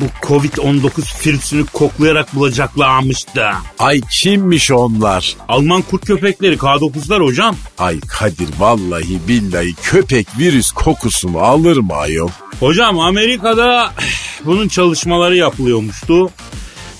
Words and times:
Bu 0.00 0.26
Covid-19 0.26 1.26
virüsünü 1.26 1.66
koklayarak 1.66 2.34
bulacaklarmış 2.34 3.26
da. 3.36 3.52
Ay 3.78 4.00
kimmiş 4.10 4.70
onlar? 4.70 5.36
Alman 5.48 5.82
kurt 5.82 6.06
köpekleri 6.06 6.56
K9'lar 6.56 7.24
hocam. 7.24 7.56
Ay 7.78 8.00
Kadir 8.00 8.48
vallahi 8.58 9.18
billahi 9.28 9.74
köpek 9.82 10.26
virüs 10.38 10.70
kokusunu 10.70 11.38
alır 11.38 11.76
mı 11.76 11.94
ayol? 11.94 12.28
Hocam 12.60 12.98
Amerika'da 13.00 13.92
bunun 14.44 14.68
çalışmaları 14.68 15.36
yapılıyormuştu. 15.36 16.30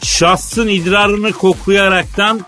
Şahsın 0.02 0.68
idrarını 0.68 1.33
koklayaraktan 1.33 2.40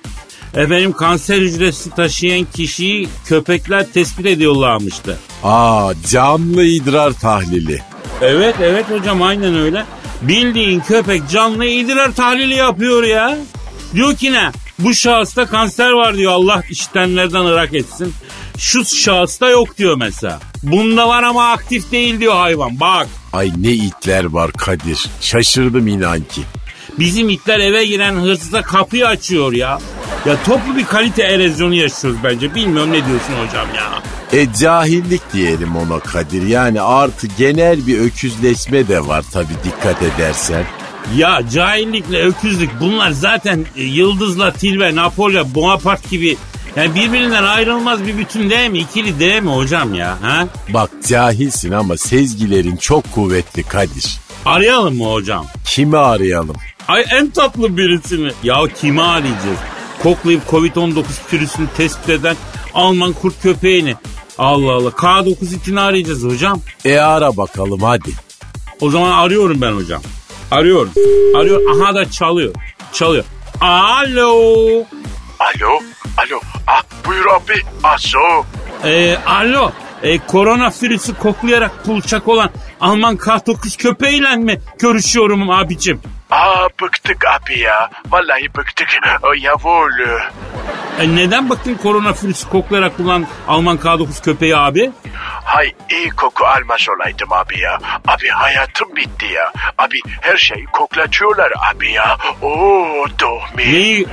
efendim 0.55 0.93
kanser 0.93 1.37
hücresi 1.39 1.91
taşıyan 1.91 2.47
kişiyi 2.55 3.09
köpekler 3.27 3.93
tespit 3.93 4.27
ediyorlarmıştı. 4.27 5.19
Aa 5.45 5.93
canlı 6.11 6.65
idrar 6.65 7.13
tahlili. 7.13 7.83
Evet 8.21 8.55
evet 8.61 8.91
hocam 8.91 9.23
aynen 9.23 9.55
öyle. 9.55 9.85
Bildiğin 10.23 10.81
köpek 10.81 11.29
canlı 11.29 11.65
idrar 11.65 12.13
tahlili 12.13 12.55
yapıyor 12.55 13.03
ya. 13.03 13.39
Diyor 13.95 14.17
ki 14.17 14.33
ne? 14.33 14.51
Bu 14.79 14.95
şahısta 14.95 15.47
kanser 15.47 15.91
var 15.91 16.17
diyor 16.17 16.33
Allah 16.33 16.63
işitenlerden 16.71 17.45
ırak 17.45 17.75
etsin. 17.75 18.15
Şu 18.59 18.85
şahısta 18.85 19.49
yok 19.49 19.79
diyor 19.79 19.97
mesela. 19.97 20.41
Bunda 20.63 21.09
var 21.09 21.23
ama 21.23 21.51
aktif 21.51 21.93
değil 21.93 22.21
diyor 22.21 22.35
hayvan 22.35 22.81
bak. 22.81 23.09
Ay 23.33 23.53
ne 23.57 23.71
itler 23.71 24.25
var 24.25 24.53
Kadir. 24.53 25.07
Şaşırdım 25.21 25.87
inan 25.87 26.21
ki. 26.21 26.43
Bizim 26.99 27.29
itler 27.29 27.59
eve 27.59 27.85
giren 27.85 28.15
hırsıza 28.15 28.63
kapıyı 28.63 29.07
açıyor 29.07 29.53
ya. 29.53 29.79
Ya 30.27 30.43
toplu 30.45 30.77
bir 30.77 30.85
kalite 30.85 31.23
erozyonu 31.23 31.75
yaşıyoruz 31.75 32.19
bence. 32.25 32.55
Bilmiyorum 32.55 32.93
ne 32.93 33.07
diyorsun 33.07 33.35
hocam 33.47 33.69
ya. 33.77 34.03
E 34.33 34.53
cahillik 34.53 35.33
diyelim 35.33 35.77
ona 35.77 36.01
Kadir. 36.01 36.43
Yani 36.47 36.81
artı 36.81 37.27
genel 37.39 37.87
bir 37.87 37.99
öküzleşme 37.99 38.89
de 38.89 39.07
var 39.07 39.25
tabi 39.33 39.49
dikkat 39.65 40.03
edersen. 40.03 40.65
Ya 41.17 41.41
cahillikle 41.53 42.23
öküzlük 42.23 42.71
bunlar 42.81 43.11
zaten 43.11 43.67
e, 43.77 43.83
Yıldız'la 43.83 44.53
Tilbe, 44.53 44.95
Napolya, 44.95 45.55
Bonaparte 45.55 46.09
gibi 46.11 46.37
yani 46.77 46.95
birbirinden 46.95 47.43
ayrılmaz 47.45 48.07
bir 48.07 48.19
bütün 48.19 48.51
değil 48.51 48.71
mi? 48.71 48.79
İkili 48.79 49.21
değil 49.21 49.43
mi 49.43 49.51
hocam 49.51 49.95
ya? 49.95 50.17
Ha? 50.23 50.47
Bak 50.69 50.91
cahilsin 51.09 51.73
ama 51.73 51.97
sezgilerin 51.97 52.77
çok 52.77 53.13
kuvvetli 53.13 53.63
Kadir. 53.63 54.19
Arayalım 54.45 54.97
mı 54.97 55.13
hocam? 55.13 55.47
Kimi 55.67 55.97
arayalım? 55.97 56.57
Ay 56.89 57.05
en 57.11 57.31
tatlı 57.31 57.77
birisini. 57.77 58.33
Ya 58.43 58.57
kimi 58.81 59.03
arayacağız? 59.03 59.59
Koklayıp 60.03 60.43
Covid-19 60.51 61.05
virüsünü 61.33 61.67
tespit 61.77 62.09
eden 62.09 62.37
Alman 62.75 63.13
kurt 63.13 63.43
köpeğini. 63.43 63.95
Allah 64.41 64.73
Allah. 64.73 64.89
K9 64.91 65.55
itini 65.55 65.81
arayacağız 65.81 66.25
hocam. 66.25 66.61
E 66.85 66.99
ara 66.99 67.37
bakalım 67.37 67.83
hadi. 67.83 68.11
O 68.81 68.91
zaman 68.91 69.11
arıyorum 69.11 69.61
ben 69.61 69.73
hocam. 69.73 70.03
Arıyorum. 70.51 70.93
Arıyor. 71.37 71.61
Aha 71.77 71.95
da 71.95 72.11
çalıyor. 72.11 72.55
Çalıyor. 72.93 73.25
Alo. 73.61 74.31
Alo, 75.41 75.81
alo. 76.17 76.41
Ah 76.67 76.83
buyur 77.07 77.27
abi. 77.27 77.63
Aso. 77.83 78.19
Ee, 78.85 79.17
alo. 79.27 79.73
Ee, 80.03 80.19
korona 80.19 80.73
virüsü 80.83 81.15
koklayarak 81.15 81.87
bulacak 81.87 82.29
olan 82.29 82.51
Alman 82.81 83.17
K9 83.17 83.79
köpeğiyle 83.79 84.37
mi 84.37 84.61
görüşüyorum 84.79 85.51
abicim? 85.51 86.01
Aa 86.31 86.69
bıktık 86.83 87.25
abi 87.27 87.59
ya. 87.59 87.91
Vallahi 88.11 88.55
bıktık. 88.57 88.89
O 89.23 89.33
yavul. 89.33 89.91
E, 91.01 91.17
neden 91.17 91.51
bakın 91.51 91.75
korona 91.75 92.11
virüsü 92.23 92.49
koklayarak 92.49 92.99
bulan 92.99 93.27
Alman 93.49 93.77
K9 93.77 94.23
köpeği 94.25 94.57
abi? 94.57 94.91
Hay 95.45 95.73
iyi 95.91 96.09
koku 96.09 96.45
almaz 96.47 96.87
olaydım 96.97 97.33
abi 97.33 97.61
ya. 97.61 97.79
Abi 98.07 98.29
hayatım 98.29 98.97
bitti 98.97 99.27
ya. 99.35 99.53
Abi 99.79 100.01
her 100.21 100.37
şeyi 100.37 100.65
koklatıyorlar 100.65 101.53
abi 101.73 101.93
ya. 101.93 102.17
Oo 102.43 103.07
dohmi. 103.21 103.73
Neyi, 103.73 104.07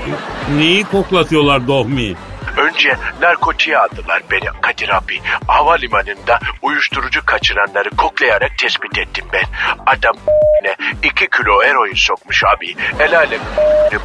neyi 0.57 0.83
koklatıyorlar 0.83 1.67
Dohmi? 1.67 2.15
Önce 2.57 2.97
narkotiğe 3.21 3.77
aldılar 3.77 4.21
beni 4.31 4.61
Kadir 4.61 4.89
abi. 4.89 5.21
Havalimanında 5.47 6.39
uyuşturucu 6.61 7.25
kaçıranları 7.25 7.89
koklayarak 7.89 8.57
tespit 8.57 8.97
ettim 8.97 9.25
ben. 9.33 9.43
Adam 9.85 10.15
ne 10.63 10.75
iki 11.03 11.29
kilo 11.29 11.63
eroin 11.63 11.95
sokmuş 11.95 12.43
abi. 12.43 12.75
El 12.99 13.17
alem 13.17 13.41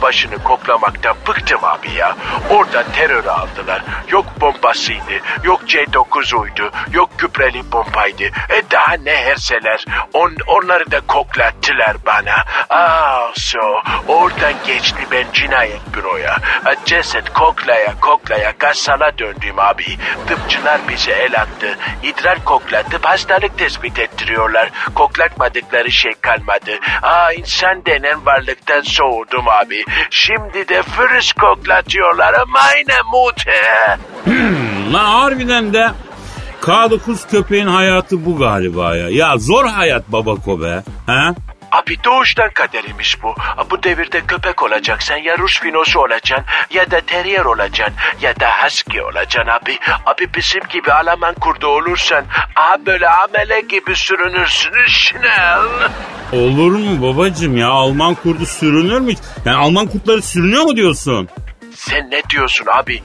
başını 0.02 0.42
koklamaktan 0.42 1.16
bıktım 1.28 1.64
abi 1.64 1.90
ya. 1.90 2.16
Oradan 2.50 2.84
terör 2.92 3.24
aldılar. 3.24 3.82
Yok 4.08 4.26
bombasıydı, 4.40 5.12
yok 5.44 5.62
C9'uydu, 5.62 6.70
yok 6.92 7.18
gübreli 7.18 7.72
bombaydı. 7.72 8.24
E 8.24 8.62
daha 8.70 8.94
ne 8.94 9.16
herseler. 9.16 9.84
On, 10.12 10.32
onları 10.46 10.90
da 10.90 11.00
koklattılar 11.00 11.96
bana. 12.06 12.44
Ah 12.70 13.30
so. 13.34 13.82
Oradan 14.08 14.54
geçti 14.66 15.06
ben 15.12 15.26
cinayet 15.32 15.94
büroya. 15.94 16.36
Ceset 16.84 17.32
koklaya 17.32 18.00
koklaya 18.00 18.41
gassala 18.50 19.18
döndüm 19.18 19.58
abi. 19.58 19.84
Tıpçılar 20.26 20.80
bize 20.88 21.12
el 21.12 21.40
attı. 21.40 21.78
İdrar 22.02 22.44
koklatıp 22.44 23.04
hastalık 23.04 23.58
tespit 23.58 23.98
ettiriyorlar. 23.98 24.70
Koklatmadıkları 24.94 25.90
şey 25.92 26.12
kalmadı. 26.20 26.70
Aa 27.02 27.32
insan 27.32 27.86
denen 27.86 28.26
varlıktan 28.26 28.80
soğudum 28.80 29.48
abi. 29.48 29.84
Şimdi 30.10 30.68
de 30.68 30.82
virüs 30.98 31.32
koklatıyorlar. 31.32 32.34
Aynen 32.54 33.06
mute. 33.12 33.98
Lan 34.92 35.04
harbiden 35.04 35.72
de 35.72 35.90
K9 36.62 37.30
köpeğin 37.30 37.66
hayatı 37.66 38.24
bu 38.26 38.38
galiba 38.38 38.96
ya. 38.96 39.08
Ya 39.08 39.38
zor 39.38 39.66
hayat 39.66 40.08
babako 40.08 40.62
be. 40.62 40.82
Ha? 41.06 41.34
Abi 41.72 42.04
doğuştan 42.04 42.50
kaderimiz 42.54 43.14
bu. 43.22 43.34
Bu 43.70 43.82
devirde 43.82 44.20
köpek 44.26 44.62
olacaksın 44.62 45.14
ya 45.14 45.38
Rus 45.38 45.60
finosu 45.60 46.00
olacaksın 46.00 46.46
ya 46.70 46.90
da 46.90 47.00
terrier 47.00 47.44
olacaksın 47.44 47.94
ya 48.20 48.40
da 48.40 48.50
husky 48.64 49.02
olacaksın 49.02 49.50
abi. 49.50 49.78
Abi 50.06 50.34
bizim 50.34 50.60
gibi 50.68 50.92
Alman 50.92 51.34
kurdu 51.34 51.66
olursan 51.66 52.24
aha 52.56 52.86
böyle 52.86 53.08
amele 53.08 53.60
gibi 53.60 53.96
sürünürsün 53.96 54.72
Schnell. 54.88 55.90
Olur 56.32 56.72
mu 56.72 57.02
babacım 57.02 57.56
ya 57.56 57.68
Alman 57.68 58.14
kurdu 58.14 58.46
sürünür 58.46 59.00
mü? 59.00 59.12
Yani 59.44 59.56
Alman 59.56 59.86
kurtları 59.86 60.22
sürünüyor 60.22 60.62
mu 60.62 60.76
diyorsun? 60.76 61.28
Sen 61.76 62.10
ne 62.10 62.22
diyorsun 62.30 62.66
abi? 62.72 63.02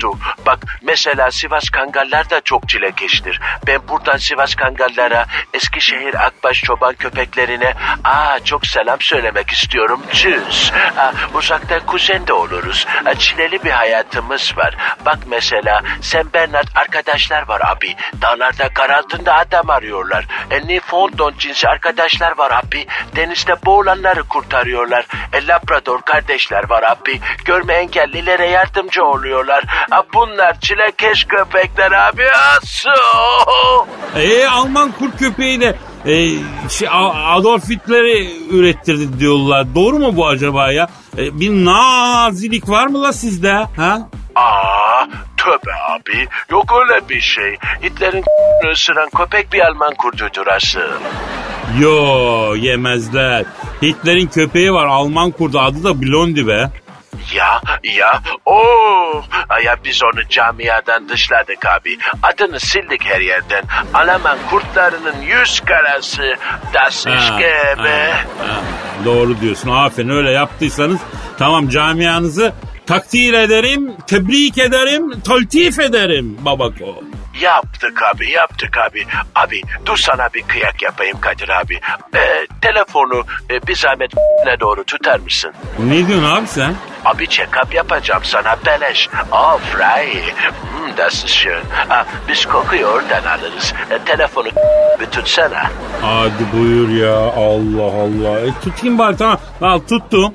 Du? 0.00 0.18
Bak 0.46 0.58
mesela 0.82 1.30
Sivas 1.30 1.70
Kangallar 1.70 2.30
da 2.30 2.40
çok 2.40 2.68
çilekeştir. 2.68 3.40
Ben 3.66 3.88
buradan 3.88 4.16
Sivas 4.16 4.54
Kangallara, 4.54 5.26
Eskişehir 5.54 6.26
Akbaş 6.26 6.62
çoban 6.62 6.94
köpeklerine 6.94 7.74
aa 8.04 8.38
çok 8.44 8.66
selam 8.66 9.00
söylemek 9.00 9.50
istiyorum. 9.50 10.02
Tschüss. 10.12 10.72
Aa, 10.96 11.12
uzaktan 11.34 11.80
kuzen 11.86 12.26
de 12.26 12.32
oluruz. 12.32 12.86
Aa, 13.06 13.14
çileli 13.14 13.64
bir 13.64 13.70
hayatımız 13.70 14.56
var. 14.56 14.76
Bak 15.06 15.18
mesela 15.26 15.82
Sen 16.00 16.32
Bernard 16.34 16.68
arkadaşlar 16.74 17.48
var 17.48 17.60
abi. 17.64 17.96
Dağlarda 18.22 18.68
kar 18.68 18.90
altında 18.90 19.34
adam 19.34 19.70
arıyorlar. 19.70 20.26
E, 20.50 20.68
Newfoundland 20.68 21.34
cinsi 21.38 21.68
arkadaşlar 21.68 22.38
var 22.38 22.50
abi. 22.50 22.86
Denizde 23.16 23.64
boğulanları 23.64 24.22
kurtarıyorlar. 24.22 25.06
E, 25.32 25.46
Labrador 25.46 26.02
kardeşler 26.02 26.70
var 26.70 26.82
abi. 26.82 27.20
Görme 27.44 27.74
engellilere 27.88 28.46
yardımcı 28.46 29.04
oluyorlar. 29.04 29.64
Bunlar 30.14 30.60
çilekeş 30.60 31.24
köpekler 31.24 31.92
abi. 31.92 32.24
Asu. 32.32 32.90
E 34.16 34.46
Alman 34.46 34.92
kurt 34.92 35.18
köpeği 35.18 35.60
de 35.60 35.74
e, 36.06 36.14
şey, 36.68 36.88
Adolf 37.26 37.68
Hitler'i 37.70 38.30
ürettirdi 38.50 39.20
diyorlar. 39.20 39.74
Doğru 39.74 39.98
mu 39.98 40.16
bu 40.16 40.26
acaba 40.26 40.72
ya? 40.72 40.88
E, 41.18 41.40
bir 41.40 41.50
nazilik 41.50 42.68
var 42.68 42.86
mı 42.86 43.02
la 43.02 43.12
sizde? 43.12 43.52
Ha? 43.52 44.08
Aa, 44.36 45.06
tövbe 45.36 45.74
abi. 45.90 46.28
Yok 46.50 46.72
öyle 46.82 47.08
bir 47.08 47.20
şey. 47.20 47.56
Hitler'in 47.82 48.24
ısıran 48.72 49.08
köpek 49.16 49.52
bir 49.52 49.60
Alman 49.60 49.94
kurdudur 49.94 50.46
asıl. 50.46 50.80
Yo 51.80 52.54
yemezler. 52.54 53.44
Hitler'in 53.82 54.26
köpeği 54.26 54.72
var 54.72 54.86
Alman 54.86 55.30
kurdu 55.30 55.60
adı 55.60 55.84
da 55.84 56.02
Blondi 56.02 56.46
be. 56.46 56.70
Ya 57.34 57.60
ya 57.84 58.22
oh 58.46 59.22
ya 59.64 59.76
biz 59.84 60.02
onu 60.04 60.28
camiadan 60.28 61.08
dışladık 61.08 61.66
abi. 61.66 61.98
Adını 62.22 62.60
sildik 62.60 63.04
her 63.04 63.20
yerden. 63.20 63.64
Alman 63.94 64.38
kurtlarının 64.50 65.22
yüz 65.22 65.60
karası. 65.60 66.34
Das 66.74 67.04
gebe. 67.38 68.14
Doğru 69.04 69.40
diyorsun. 69.40 69.70
Aferin 69.70 70.08
öyle 70.08 70.30
yaptıysanız 70.30 71.00
tamam 71.38 71.68
camianızı 71.68 72.52
takdir 72.86 73.32
ederim, 73.32 73.92
tebrik 74.06 74.58
ederim, 74.58 75.20
taltif 75.20 75.78
ederim 75.78 76.36
babako. 76.40 77.04
Yaptık 77.40 78.02
abi 78.02 78.30
yaptık 78.30 78.76
abi. 78.78 79.06
Abi 79.34 79.60
dur 79.86 79.96
sana 79.96 80.28
bir 80.34 80.42
kıyak 80.42 80.82
yapayım 80.82 81.20
Kadir 81.20 81.48
abi. 81.48 81.80
Ee, 82.14 82.46
telefonu 82.62 83.24
e, 83.50 83.66
bir 83.66 83.76
zahmet 83.76 84.10
ne 84.46 84.60
doğru 84.60 84.84
tutar 84.84 85.18
mısın? 85.20 85.52
Ne 85.78 86.06
diyorsun 86.06 86.24
abi 86.36 86.46
sen? 86.46 86.74
Abi 87.04 87.24
check-up 87.24 87.74
yapacağım 87.74 88.24
sana 88.24 88.56
beleş. 88.66 89.08
Oh 89.32 89.58
frei. 89.60 90.14
Hmm, 90.14 90.96
das 90.96 91.14
ist 91.14 91.28
schön. 91.28 91.62
Ha, 91.88 92.06
biz 92.28 92.46
kokuyu 92.46 92.86
oradan 92.86 93.24
alırız. 93.24 93.74
E, 93.90 93.98
telefonu 94.04 94.48
bir 95.00 95.06
tutsana. 95.06 95.70
Hadi 96.02 96.52
buyur 96.52 96.88
ya 96.88 97.16
Allah 97.16 97.92
Allah. 98.02 98.40
E, 98.40 98.48
tutayım 98.64 98.98
bari 98.98 99.16
tamam. 99.16 99.38
Al 99.62 99.78
tuttum. 99.78 100.34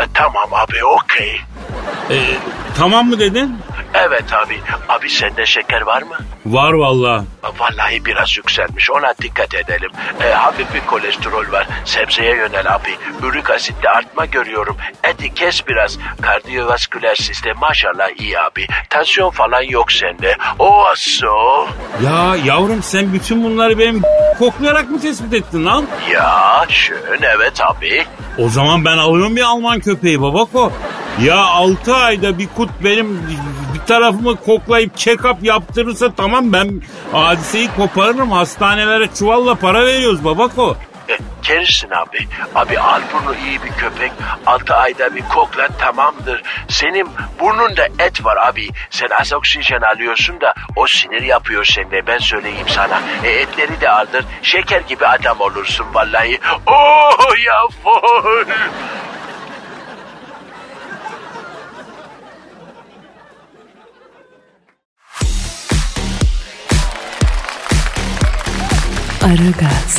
E, 0.00 0.06
tamam 0.14 0.48
abi 0.52 0.84
okey. 0.84 1.40
E, 2.10 2.16
tamam 2.78 3.08
mı 3.08 3.18
dedin? 3.18 3.56
Evet 3.94 4.32
abi. 4.32 4.60
Abi 4.88 5.10
sende 5.10 5.46
şeker 5.46 5.80
var 5.80 6.02
mı? 6.02 6.16
Var 6.46 6.72
valla. 6.72 7.24
Vallahi 7.58 8.04
biraz 8.04 8.36
yükselmiş. 8.36 8.90
Ona 8.90 9.14
dikkat 9.22 9.54
edelim. 9.54 9.90
E, 10.24 10.32
hafif 10.32 10.74
bir 10.74 10.80
kolesterol 10.80 11.52
var. 11.52 11.66
Sebzeye 11.84 12.36
yönel 12.36 12.74
abi. 12.74 12.88
Ürik 13.22 13.50
asitte 13.50 13.88
artma 13.90 14.24
görüyorum. 14.26 14.76
Eti 15.04 15.34
kes 15.34 15.66
biraz. 15.68 15.98
Kardiyovasküler 16.22 17.14
sistem 17.14 17.56
maşallah 17.60 18.08
iyi 18.18 18.38
abi. 18.40 18.66
Tansiyon 18.90 19.30
falan 19.30 19.62
yok 19.62 19.92
sende. 19.92 20.36
O 20.58 20.84
aso. 20.86 21.66
Ya 22.04 22.36
yavrum 22.44 22.82
sen 22.82 23.12
bütün 23.12 23.44
bunları 23.44 23.78
benim 23.78 24.02
koklayarak 24.38 24.90
mı 24.90 25.00
tespit 25.00 25.34
ettin 25.34 25.66
lan? 25.66 25.86
Ya 26.12 26.64
şön 26.68 27.20
evet 27.36 27.60
abi. 27.60 28.04
O 28.38 28.48
zaman 28.48 28.84
ben 28.84 28.98
alıyorum 28.98 29.36
bir 29.36 29.42
Alman 29.42 29.80
köpeği 29.80 30.22
babako. 30.22 30.72
Ya 31.22 31.36
6 31.36 31.94
ayda 31.96 32.38
bir 32.38 32.48
kut 32.56 32.70
benim 32.84 33.26
bir 33.74 33.80
tarafımı 33.86 34.36
koklayıp 34.36 34.96
check-up 34.96 35.36
yaptırırsa 35.42 36.14
tamam 36.14 36.52
ben 36.52 36.82
hadiseyi 37.12 37.68
koparırım. 37.76 38.32
Hastanelere 38.32 39.08
çuvalla 39.18 39.54
para 39.54 39.86
veriyoruz 39.86 40.24
babako. 40.24 40.76
E, 41.08 41.18
Kerirsin 41.42 41.90
abi. 41.90 42.28
Abi 42.54 42.78
al 42.78 43.00
bunu 43.12 43.34
iyi 43.46 43.62
bir 43.62 43.68
köpek. 43.70 44.12
Altı 44.46 44.74
ayda 44.74 45.14
bir 45.14 45.22
kokla 45.28 45.68
tamamdır. 45.68 46.42
Senin 46.68 47.08
burnunda 47.40 47.86
et 47.98 48.24
var 48.24 48.36
abi. 48.48 48.68
Sen 48.90 49.08
az 49.20 49.32
oksijen 49.32 49.80
alıyorsun 49.94 50.40
da 50.40 50.54
o 50.76 50.86
sinir 50.86 51.22
yapıyor 51.22 51.64
sende. 51.64 52.06
Ben 52.06 52.18
söyleyeyim 52.18 52.66
sana. 52.68 53.00
E, 53.24 53.28
etleri 53.30 53.80
de 53.80 53.90
aldır. 53.90 54.24
Şeker 54.42 54.80
gibi 54.80 55.06
adam 55.06 55.40
olursun 55.40 55.86
vallahi. 55.94 56.38
Oh 56.66 57.36
ya 57.46 57.68
fol. 57.82 58.44
Aragaz. 69.24 69.98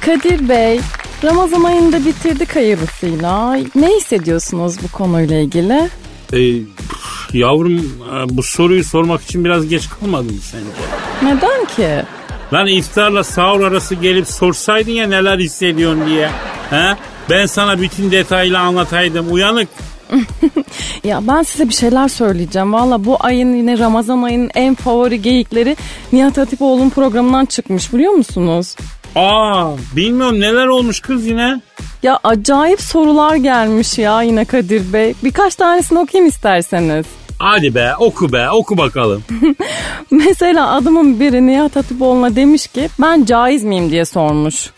Kadir 0.00 0.48
Bey, 0.48 0.80
Ramazan 1.24 1.64
ayında 1.64 2.04
bitirdik 2.06 2.56
hayırlısıyla. 2.56 3.54
Ne 3.74 3.96
hissediyorsunuz 3.96 4.76
bu 4.82 4.88
konuyla 4.88 5.38
ilgili? 5.38 5.88
Ee, 6.32 6.62
yavrum 7.32 7.72
e, 7.78 8.36
bu 8.36 8.42
soruyu 8.42 8.84
sormak 8.84 9.22
için 9.22 9.44
biraz 9.44 9.68
geç 9.68 9.88
kalmadın 9.88 10.34
mı 10.34 10.40
sence? 10.42 10.66
Neden 11.22 11.64
ki? 11.64 12.04
Lan 12.52 12.66
iftarla 12.66 13.24
sahur 13.24 13.60
arası 13.60 13.94
gelip 13.94 14.28
sorsaydın 14.28 14.92
ya 14.92 15.06
neler 15.06 15.38
hissediyorsun 15.38 16.06
diye. 16.06 16.30
He? 16.70 16.96
Ben 17.30 17.46
sana 17.46 17.80
bütün 17.80 18.10
detaylı 18.10 18.58
anlataydım 18.58 19.32
uyanık. 19.32 19.68
ya 21.04 21.20
ben 21.28 21.42
size 21.42 21.68
bir 21.68 21.74
şeyler 21.74 22.08
söyleyeceğim. 22.08 22.72
Valla 22.72 23.04
bu 23.04 23.16
ayın 23.20 23.56
yine 23.56 23.78
Ramazan 23.78 24.22
ayının 24.22 24.50
en 24.54 24.74
favori 24.74 25.22
geyikleri 25.22 25.76
Nihat 26.12 26.38
Hatipoğlu'nun 26.38 26.90
programından 26.90 27.44
çıkmış 27.44 27.92
biliyor 27.92 28.12
musunuz? 28.12 28.76
Aa 29.16 29.70
bilmiyorum 29.96 30.40
neler 30.40 30.66
olmuş 30.66 31.00
kız 31.00 31.26
yine. 31.26 31.60
Ya 32.02 32.18
acayip 32.24 32.80
sorular 32.80 33.36
gelmiş 33.36 33.98
ya 33.98 34.22
yine 34.22 34.44
Kadir 34.44 34.92
Bey. 34.92 35.14
Birkaç 35.24 35.54
tanesini 35.54 35.98
okuyayım 35.98 36.28
isterseniz. 36.28 37.06
Hadi 37.38 37.74
be 37.74 37.96
oku 37.98 38.32
be 38.32 38.50
oku 38.50 38.78
bakalım. 38.78 39.24
Mesela 40.10 40.70
adamın 40.70 41.20
biri 41.20 41.46
Nihat 41.46 41.76
Hatipoğlu'na 41.76 42.36
demiş 42.36 42.66
ki 42.66 42.88
ben 43.00 43.24
caiz 43.24 43.64
miyim 43.64 43.90
diye 43.90 44.04
sormuş. 44.04 44.70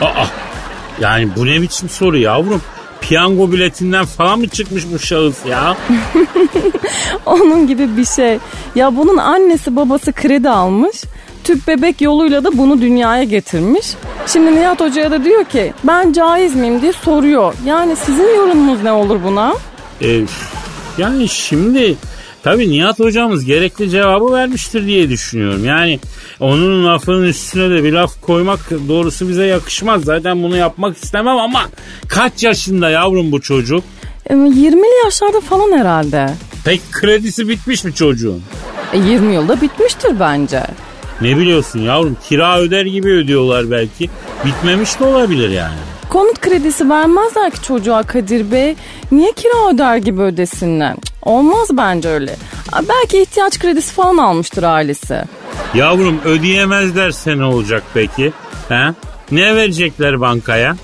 Aa 0.00 0.24
yani 1.00 1.28
bu 1.36 1.46
ne 1.46 1.62
biçim 1.62 1.88
soru 1.88 2.18
yavrum? 2.18 2.62
Piyango 3.08 3.52
biletinden 3.52 4.04
falan 4.04 4.38
mı 4.38 4.48
çıkmış 4.48 4.84
bu 4.92 4.98
şahıs 4.98 5.46
ya? 5.46 5.76
Onun 7.26 7.66
gibi 7.66 7.96
bir 7.96 8.04
şey. 8.04 8.38
Ya 8.74 8.96
bunun 8.96 9.16
annesi 9.16 9.76
babası 9.76 10.12
kredi 10.12 10.50
almış. 10.50 10.96
Tüp 11.44 11.68
bebek 11.68 12.00
yoluyla 12.00 12.44
da 12.44 12.58
bunu 12.58 12.80
dünyaya 12.80 13.24
getirmiş. 13.24 13.86
Şimdi 14.26 14.54
Nihat 14.56 14.80
Hoca'ya 14.80 15.10
da 15.10 15.24
diyor 15.24 15.44
ki 15.44 15.72
ben 15.84 16.12
caiz 16.12 16.54
miyim 16.54 16.82
diye 16.82 16.92
soruyor. 16.92 17.54
Yani 17.64 17.96
sizin 17.96 18.36
yorumunuz 18.36 18.82
ne 18.82 18.92
olur 18.92 19.20
buna? 19.24 19.54
Ee, 20.02 20.20
yani 20.98 21.28
şimdi 21.28 21.96
Tabii 22.46 22.70
Nihat 22.70 22.98
hocamız 22.98 23.44
gerekli 23.44 23.90
cevabı 23.90 24.32
vermiştir 24.32 24.86
diye 24.86 25.08
düşünüyorum. 25.08 25.64
Yani 25.64 26.00
onun 26.40 26.86
lafının 26.86 27.24
üstüne 27.24 27.70
de 27.70 27.84
bir 27.84 27.92
laf 27.92 28.20
koymak 28.20 28.70
doğrusu 28.88 29.28
bize 29.28 29.46
yakışmaz. 29.46 30.04
Zaten 30.04 30.42
bunu 30.42 30.56
yapmak 30.56 30.96
istemem 30.96 31.36
ama 31.38 31.62
kaç 32.08 32.42
yaşında 32.42 32.90
yavrum 32.90 33.32
bu 33.32 33.40
çocuk? 33.40 33.84
20'li 34.30 35.04
yaşlarda 35.04 35.40
falan 35.40 35.78
herhalde. 35.78 36.30
Peki 36.64 36.82
kredisi 36.92 37.48
bitmiş 37.48 37.84
mi 37.84 37.94
çocuğun? 37.94 38.42
E 38.92 38.98
20 38.98 39.34
yılda 39.34 39.60
bitmiştir 39.60 40.20
bence. 40.20 40.62
Ne 41.20 41.36
biliyorsun 41.38 41.80
yavrum 41.80 42.16
kira 42.28 42.58
öder 42.58 42.86
gibi 42.86 43.08
ödüyorlar 43.08 43.70
belki. 43.70 44.10
Bitmemiş 44.44 45.00
de 45.00 45.04
olabilir 45.04 45.50
yani. 45.50 45.74
Konut 46.08 46.40
kredisi 46.40 46.88
vermezler 46.90 47.50
ki 47.50 47.62
çocuğa 47.62 48.02
Kadir 48.02 48.50
Bey. 48.52 48.76
Niye 49.12 49.32
kira 49.32 49.70
öder 49.74 49.96
gibi 49.96 50.22
ödesinler? 50.22 50.94
Olmaz 51.22 51.68
bence 51.72 52.08
öyle. 52.08 52.36
Belki 52.88 53.22
ihtiyaç 53.22 53.58
kredisi 53.58 53.92
falan 53.94 54.16
almıştır 54.16 54.62
ailesi. 54.62 55.22
Yavrum 55.74 56.20
ödeyemezlerse 56.24 57.38
ne 57.38 57.44
olacak 57.44 57.82
peki? 57.94 58.32
He? 58.68 58.84
Ne 59.30 59.56
verecekler 59.56 60.20
bankaya? 60.20 60.76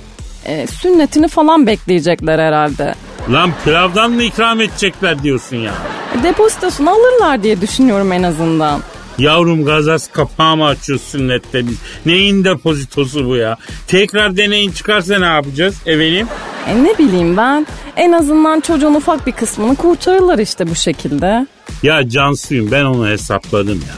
E, 0.45 0.67
sünnetini 0.67 1.29
falan 1.29 1.67
bekleyecekler 1.67 2.39
herhalde. 2.39 2.95
Lan 3.31 3.51
pilavdan 3.65 4.11
mı 4.11 4.23
ikram 4.23 4.61
edecekler 4.61 5.23
diyorsun 5.23 5.57
ya? 5.57 5.73
E, 6.21 6.23
depozitosunu 6.23 6.91
alırlar 6.91 7.43
diye 7.43 7.61
düşünüyorum 7.61 8.13
en 8.13 8.23
azından. 8.23 8.81
Yavrum 9.23 9.65
gazaz 9.65 10.13
kapağı 10.13 10.57
mı 10.57 10.67
açıyoruz 10.67 11.05
sünnette 11.05 11.67
biz? 11.67 11.79
Neyin 12.07 12.45
depozitosu 12.45 13.27
bu 13.27 13.37
ya? 13.37 13.57
Tekrar 13.87 14.37
deneyin 14.37 14.73
çıkarsa 14.73 15.19
ne 15.19 15.27
yapacağız 15.27 15.75
efendim? 15.87 16.27
E 16.69 16.85
ne 16.85 16.99
bileyim 16.99 17.37
ben. 17.37 17.67
En 17.97 18.13
azından 18.13 18.61
çocuğun 18.61 18.95
ufak 18.95 19.27
bir 19.27 19.33
kısmını 19.33 19.77
kurtarırlar 19.77 20.39
işte 20.39 20.71
bu 20.71 20.75
şekilde. 20.75 21.47
Ya 21.83 22.09
Cansu'yum 22.09 22.71
ben 22.71 22.85
onu 22.85 23.09
hesapladım 23.09 23.83
ya. 23.89 23.95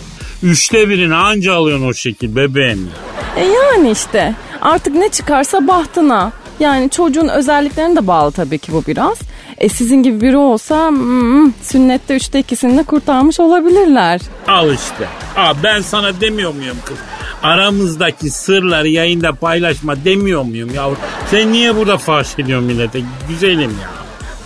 Üçte 0.51 0.89
birini 0.89 1.15
anca 1.15 1.55
alıyorsun 1.55 1.87
o 1.87 1.95
şekil 1.95 2.37
bebeğim. 2.37 2.91
E 3.37 3.45
yani 3.45 3.91
işte 3.91 4.35
artık 4.61 4.95
ne 4.95 5.09
çıkarsa 5.09 5.69
bahtına. 5.69 6.33
Yani 6.61 6.91
çocuğun 6.91 7.29
özelliklerine 7.29 7.97
de 7.97 8.07
bağlı 8.07 8.33
tabii 8.33 8.59
ki 8.59 8.73
bu 8.73 8.85
biraz. 8.87 9.19
E 9.59 9.69
sizin 9.69 10.03
gibi 10.03 10.21
biri 10.21 10.37
olsa 10.37 10.89
hmm, 10.89 11.53
sünnette 11.63 12.17
üçte 12.17 12.39
ikisini 12.39 12.79
de 12.79 12.83
kurtarmış 12.83 13.41
olabilirler. 13.41 14.21
Al 14.49 14.71
işte. 14.73 15.07
Aa, 15.37 15.53
ben 15.63 15.81
sana 15.81 16.21
demiyor 16.21 16.55
muyum 16.55 16.77
kız? 16.85 16.97
Aramızdaki 17.43 18.31
sırları 18.31 18.89
yayında 18.89 19.33
paylaşma 19.33 20.05
demiyor 20.05 20.43
muyum 20.43 20.75
yavrum? 20.75 20.97
Sen 21.31 21.53
niye 21.53 21.77
burada 21.77 21.99
faş 21.99 22.39
ediyorsun 22.39 22.67
millete? 22.67 23.01
Güzelim 23.29 23.71
ya. 23.71 23.91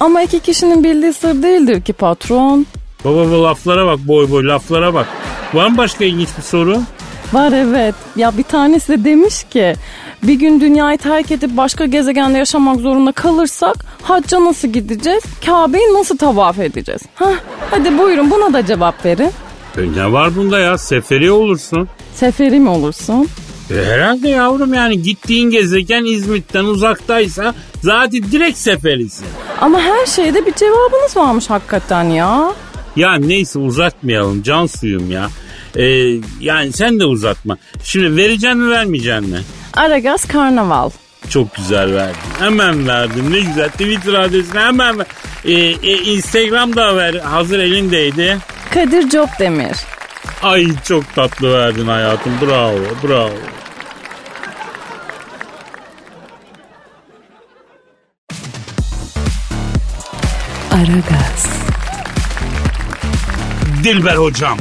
Ama 0.01 0.23
iki 0.23 0.41
kişinin 0.41 0.85
bildiği 0.85 1.13
sır 1.13 1.43
değildir 1.43 1.83
ki 1.83 1.93
patron. 1.93 2.67
Baba 3.05 3.31
bu 3.31 3.43
laflara 3.45 3.87
bak 3.87 3.99
boy 3.99 4.31
boy 4.31 4.47
laflara 4.47 4.95
bak. 4.95 5.07
Var 5.55 5.69
mı 5.69 5.77
başka 5.79 6.05
ilginç 6.05 6.29
bir 6.39 6.43
soru? 6.43 6.81
Var 7.33 7.53
evet. 7.53 7.95
Ya 8.17 8.39
bir 8.39 8.43
tanesi 8.43 8.89
de 8.89 9.05
demiş 9.05 9.45
ki 9.51 9.75
bir 10.23 10.35
gün 10.35 10.61
dünyayı 10.61 10.99
terk 10.99 11.31
edip 11.33 11.57
başka 11.57 11.87
gezegende 11.87 12.39
yaşamak 12.39 12.81
zorunda 12.81 13.13
kalırsak 13.13 13.77
hacca 14.03 14.45
nasıl 14.45 14.69
gideceğiz? 14.69 15.23
Kabe'yi 15.47 15.95
nasıl 15.95 16.19
tavaf 16.19 16.59
edeceğiz? 16.59 17.01
Hah, 17.15 17.35
hadi 17.71 17.99
buyurun 17.99 18.31
buna 18.31 18.53
da 18.53 18.67
cevap 18.67 19.05
verin. 19.05 19.31
E 19.79 19.93
ne 19.97 20.13
var 20.13 20.37
bunda 20.37 20.59
ya? 20.59 20.79
Seferi 20.79 21.31
olursun. 21.31 21.89
Seferi 22.15 22.61
mi 22.61 22.69
olursun? 22.69 23.29
E 23.71 23.85
herhalde 23.85 24.29
yavrum 24.29 24.75
yani 24.75 25.03
gittiğin 25.03 25.51
gezegen 25.51 26.05
İzmit'ten 26.05 26.65
uzaktaysa 26.65 27.55
zaten 27.83 28.23
direkt 28.33 28.59
seferisin. 28.59 29.27
Ama 29.61 29.81
her 29.81 30.07
şeyde 30.07 30.47
bir 30.47 30.53
cevabınız 30.53 31.17
varmış 31.17 31.51
hakikaten 31.51 32.03
ya. 32.05 32.53
Ya 32.97 33.15
neyse 33.15 33.59
uzatmayalım 33.59 34.43
can 34.43 34.67
suyum 34.67 35.11
ya. 35.11 35.29
Ee, 35.79 36.21
yani 36.41 36.73
sen 36.73 37.01
de 37.01 37.05
uzatma. 37.05 37.57
Şimdi 37.85 38.17
vereceksin 38.17 38.59
mi 38.59 38.71
vermeyeceksin 38.71 39.31
mi? 39.31 39.41
Aragaz 39.77 40.25
Karnaval. 40.25 40.91
Çok 41.31 41.55
güzel 41.57 41.95
verdin. 41.95 42.19
Hemen 42.39 42.89
verdim. 42.89 43.33
Ne 43.33 43.41
güzel. 43.41 43.69
Twitter 43.71 44.15
adresine 44.15 44.61
hemen 44.61 44.99
ver. 44.99 45.07
Ee, 45.45 45.53
e, 45.53 46.03
Instagram 46.03 46.77
da 46.77 46.97
ver. 46.97 47.15
Hazır 47.15 47.59
elindeydi. 47.59 48.39
Kadir 48.75 49.09
Copdemir. 49.09 49.77
Ay 50.43 50.67
çok 50.85 51.15
tatlı 51.15 51.53
verdin 51.55 51.87
hayatım. 51.87 52.33
Bravo, 52.43 52.79
bravo. 53.09 53.35
Aragaz, 60.73 61.47
Dilber 63.85 64.15
hocam. 64.17 64.59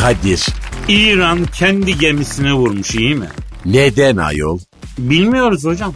Kadir 0.00 0.46
İran 0.90 1.46
kendi 1.58 1.98
gemisine 1.98 2.52
vurmuş 2.52 2.94
iyi 2.94 3.14
mi? 3.14 3.26
neden 3.64 4.16
ayol? 4.16 4.58
Bilmiyoruz 4.98 5.64
hocam. 5.64 5.94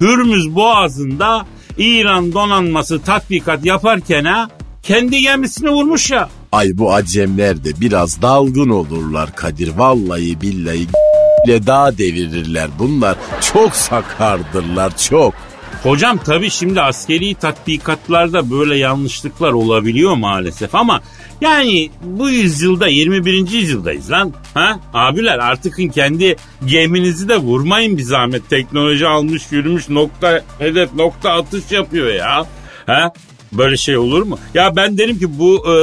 Hürmüz 0.00 0.54
Boğazı'nda 0.54 1.46
İran 1.78 2.32
donanması 2.32 3.02
tatbikat 3.02 3.64
yaparken 3.64 4.24
ha 4.24 4.48
kendi 4.82 5.20
gemisini 5.20 5.70
vurmuş 5.70 6.10
ya. 6.10 6.28
Ay 6.52 6.70
bu 6.74 6.94
acemler 6.94 7.64
de 7.64 7.80
biraz 7.80 8.22
dalgın 8.22 8.68
olurlar 8.68 9.36
Kadir. 9.36 9.68
Vallahi 9.76 10.40
billahi 10.40 10.86
ile 11.46 11.66
daha 11.66 11.98
devirirler. 11.98 12.68
Bunlar 12.78 13.16
çok 13.52 13.74
sakardırlar 13.74 14.96
çok. 14.96 15.34
Hocam 15.82 16.18
tabii 16.24 16.50
şimdi 16.50 16.80
askeri 16.80 17.34
tatbikatlarda 17.34 18.50
böyle 18.50 18.76
yanlışlıklar 18.78 19.52
olabiliyor 19.52 20.16
maalesef 20.16 20.74
ama 20.74 21.00
yani 21.40 21.90
bu 22.02 22.30
yüzyılda 22.30 22.88
21. 22.88 23.32
yüzyıldayız 23.50 24.10
lan. 24.10 24.32
Ha? 24.54 24.80
Abiler 24.94 25.38
artık 25.38 25.94
kendi 25.94 26.36
geminizi 26.66 27.28
de 27.28 27.36
vurmayın 27.36 27.98
bir 27.98 28.02
zahmet. 28.02 28.50
Teknoloji 28.50 29.06
almış 29.06 29.42
yürümüş 29.50 29.88
nokta 29.88 30.42
hedef 30.58 30.94
nokta 30.94 31.30
atış 31.30 31.72
yapıyor 31.72 32.12
ya. 32.12 32.46
Ha? 32.86 33.12
Böyle 33.52 33.76
şey 33.76 33.96
olur 33.96 34.22
mu? 34.22 34.38
Ya 34.54 34.76
ben 34.76 34.98
derim 34.98 35.18
ki 35.18 35.38
bu 35.38 35.64
e, 35.68 35.74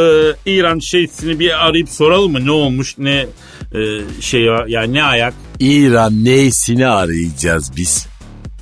İran 0.46 0.80
şeysini 0.80 1.40
bir 1.40 1.66
arayıp 1.66 1.90
soralım 1.90 2.32
mı 2.32 2.46
ne 2.46 2.52
olmuş 2.52 2.98
ne 2.98 3.26
e, 3.74 4.02
şey 4.22 4.42
yani 4.68 4.94
ne 4.94 5.04
ayak? 5.04 5.34
İran 5.60 6.26
neysini 6.26 6.88
arayacağız 6.88 7.72
biz? 7.78 8.08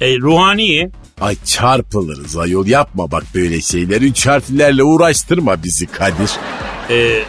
E, 0.01 0.17
ruhani 0.17 0.91
Ay 1.21 1.35
çarpılırız 1.45 2.37
ayol 2.37 2.67
yapma 2.67 3.11
bak 3.11 3.23
böyle 3.35 3.61
şeyleri. 3.61 4.05
Üç 4.05 4.27
harflerle 4.27 4.83
uğraştırma 4.83 5.63
bizi 5.63 5.85
Kadir. 5.85 6.31
E, 6.89 7.19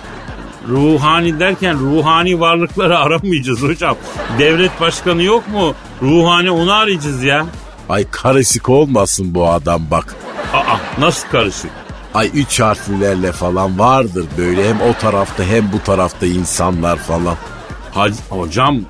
ruhani 0.69 1.41
derken 1.41 1.79
ruhani 1.79 2.41
varlıkları 2.41 2.99
aramayacağız 3.05 3.63
hocam. 3.63 3.97
Devlet 4.39 4.81
başkanı 4.81 5.23
yok 5.23 5.49
mu? 5.49 5.75
Ruhani 6.03 6.51
onu 6.51 6.73
arayacağız 6.73 7.23
ya. 7.23 7.47
Ay 7.89 8.07
karışık 8.11 8.69
olmasın 8.69 9.35
bu 9.35 9.49
adam 9.49 9.83
bak. 9.91 10.15
Aa 10.55 10.77
nasıl 11.01 11.29
karışık? 11.29 11.71
Ay 12.15 12.31
üç 12.35 12.61
harflerle 12.61 13.33
falan 13.33 13.79
vardır 13.79 14.25
böyle 14.39 14.69
hem 14.69 14.81
o 14.81 14.93
tarafta 15.01 15.45
hem 15.45 15.73
bu 15.73 15.83
tarafta 15.83 16.27
insanlar 16.27 16.97
falan. 16.97 17.37
Hac- 17.95 18.29
hocam 18.29 18.81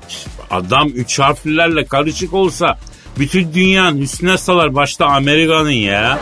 adam 0.51 0.87
üç 0.87 1.19
harflilerle 1.19 1.85
karışık 1.85 2.33
olsa 2.33 2.77
bütün 3.19 3.53
dünyanın 3.53 3.97
üstüne 3.97 4.37
salar 4.37 4.75
başta 4.75 5.05
Amerika'nın 5.05 5.69
ya. 5.69 6.19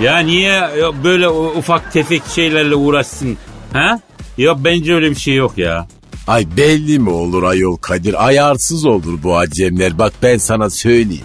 Ya 0.00 0.18
niye 0.18 0.62
böyle 1.04 1.28
ufak 1.28 1.92
tefek 1.92 2.22
şeylerle 2.34 2.74
uğraşsın? 2.74 3.38
Ha? 3.74 4.00
Ya 4.38 4.64
bence 4.64 4.94
öyle 4.94 5.10
bir 5.10 5.14
şey 5.14 5.34
yok 5.34 5.58
ya. 5.58 5.88
Ay 6.26 6.46
belli 6.56 6.98
mi 6.98 7.10
olur 7.10 7.42
ayol 7.42 7.76
Kadir? 7.76 8.26
Ayarsız 8.26 8.84
olur 8.84 9.22
bu 9.22 9.36
acemler. 9.36 9.98
Bak 9.98 10.12
ben 10.22 10.38
sana 10.38 10.70
söyleyeyim. 10.70 11.24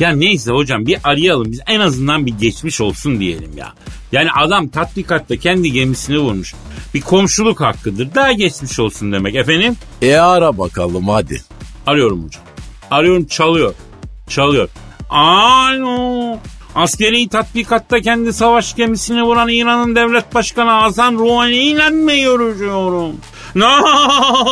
Ya 0.00 0.10
neyse 0.10 0.50
hocam 0.50 0.86
bir 0.86 0.98
arayalım 1.04 1.52
biz 1.52 1.60
en 1.66 1.80
azından 1.80 2.26
bir 2.26 2.38
geçmiş 2.38 2.80
olsun 2.80 3.20
diyelim 3.20 3.56
ya. 3.56 3.72
Yani 4.12 4.28
adam 4.32 4.68
tatbikatta 4.68 5.36
kendi 5.36 5.72
gemisini 5.72 6.18
vurmuş. 6.18 6.54
Bir 6.94 7.00
komşuluk 7.00 7.60
hakkıdır. 7.60 8.14
Daha 8.14 8.32
geçmiş 8.32 8.78
olsun 8.80 9.12
demek 9.12 9.34
efendim. 9.34 9.76
E 10.02 10.14
ara 10.14 10.58
bakalım 10.58 11.08
hadi. 11.08 11.42
Arıyorum 11.86 12.24
hocam. 12.24 12.42
Arıyorum 12.90 13.24
çalıyor. 13.26 13.74
Çalıyor. 14.28 14.68
Alo. 15.10 16.38
Askeri 16.74 17.28
tatbikatta 17.28 18.00
kendi 18.00 18.32
savaş 18.32 18.76
gemisini 18.76 19.22
vuran 19.22 19.48
İran'ın 19.48 19.96
devlet 19.96 20.34
başkanı 20.34 20.70
Hasan 20.70 21.18
Rouhani 21.18 21.56
ile 21.56 21.90
mi 21.90 22.22
görüşüyorum? 22.22 23.16
Ne 23.54 23.64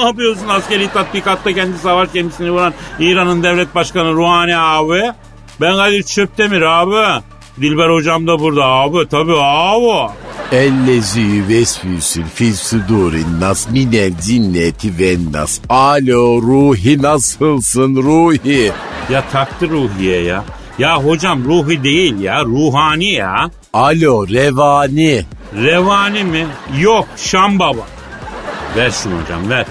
yapıyorsun 0.06 0.48
askeri 0.48 0.92
tatbikatta 0.92 1.52
kendi 1.52 1.78
savaş 1.78 2.12
gemisini 2.12 2.50
vuran 2.50 2.74
İran'ın 2.98 3.42
devlet 3.42 3.74
başkanı 3.74 4.12
Rouhani 4.14 4.56
abi? 4.56 5.12
Ben 5.60 5.76
Kadir 5.76 6.02
Çöptemir 6.02 6.62
abi. 6.62 7.22
Dilber 7.60 7.90
hocam 7.90 8.26
da 8.26 8.38
burada 8.38 8.64
abi 8.64 9.08
tabii 9.08 9.40
abi. 9.40 10.12
Ellezi 10.52 11.48
vesfüsül 11.48 12.24
fil 12.34 12.54
sudurin 12.54 13.40
nas 13.40 13.70
minel 13.70 14.12
cinneti 14.20 14.98
ve 14.98 15.16
nas. 15.32 15.60
Alo 15.68 16.42
Ruhi 16.42 17.02
nasılsın 17.02 17.96
Ruhi? 17.96 18.72
Ya 19.10 19.24
taktı 19.32 19.68
Ruhiye 19.68 20.22
ya. 20.22 20.44
Ya 20.78 21.04
hocam 21.04 21.44
Ruhi 21.44 21.84
değil 21.84 22.20
ya 22.20 22.44
ruhani 22.44 23.12
ya. 23.12 23.50
Alo 23.72 24.28
Revani. 24.28 25.24
Revani 25.54 26.24
mi? 26.24 26.46
Yok 26.80 27.06
Şam 27.16 27.58
Baba. 27.58 27.86
Ver 28.76 28.90
şunu 28.90 29.22
hocam 29.22 29.50
ver. 29.50 29.66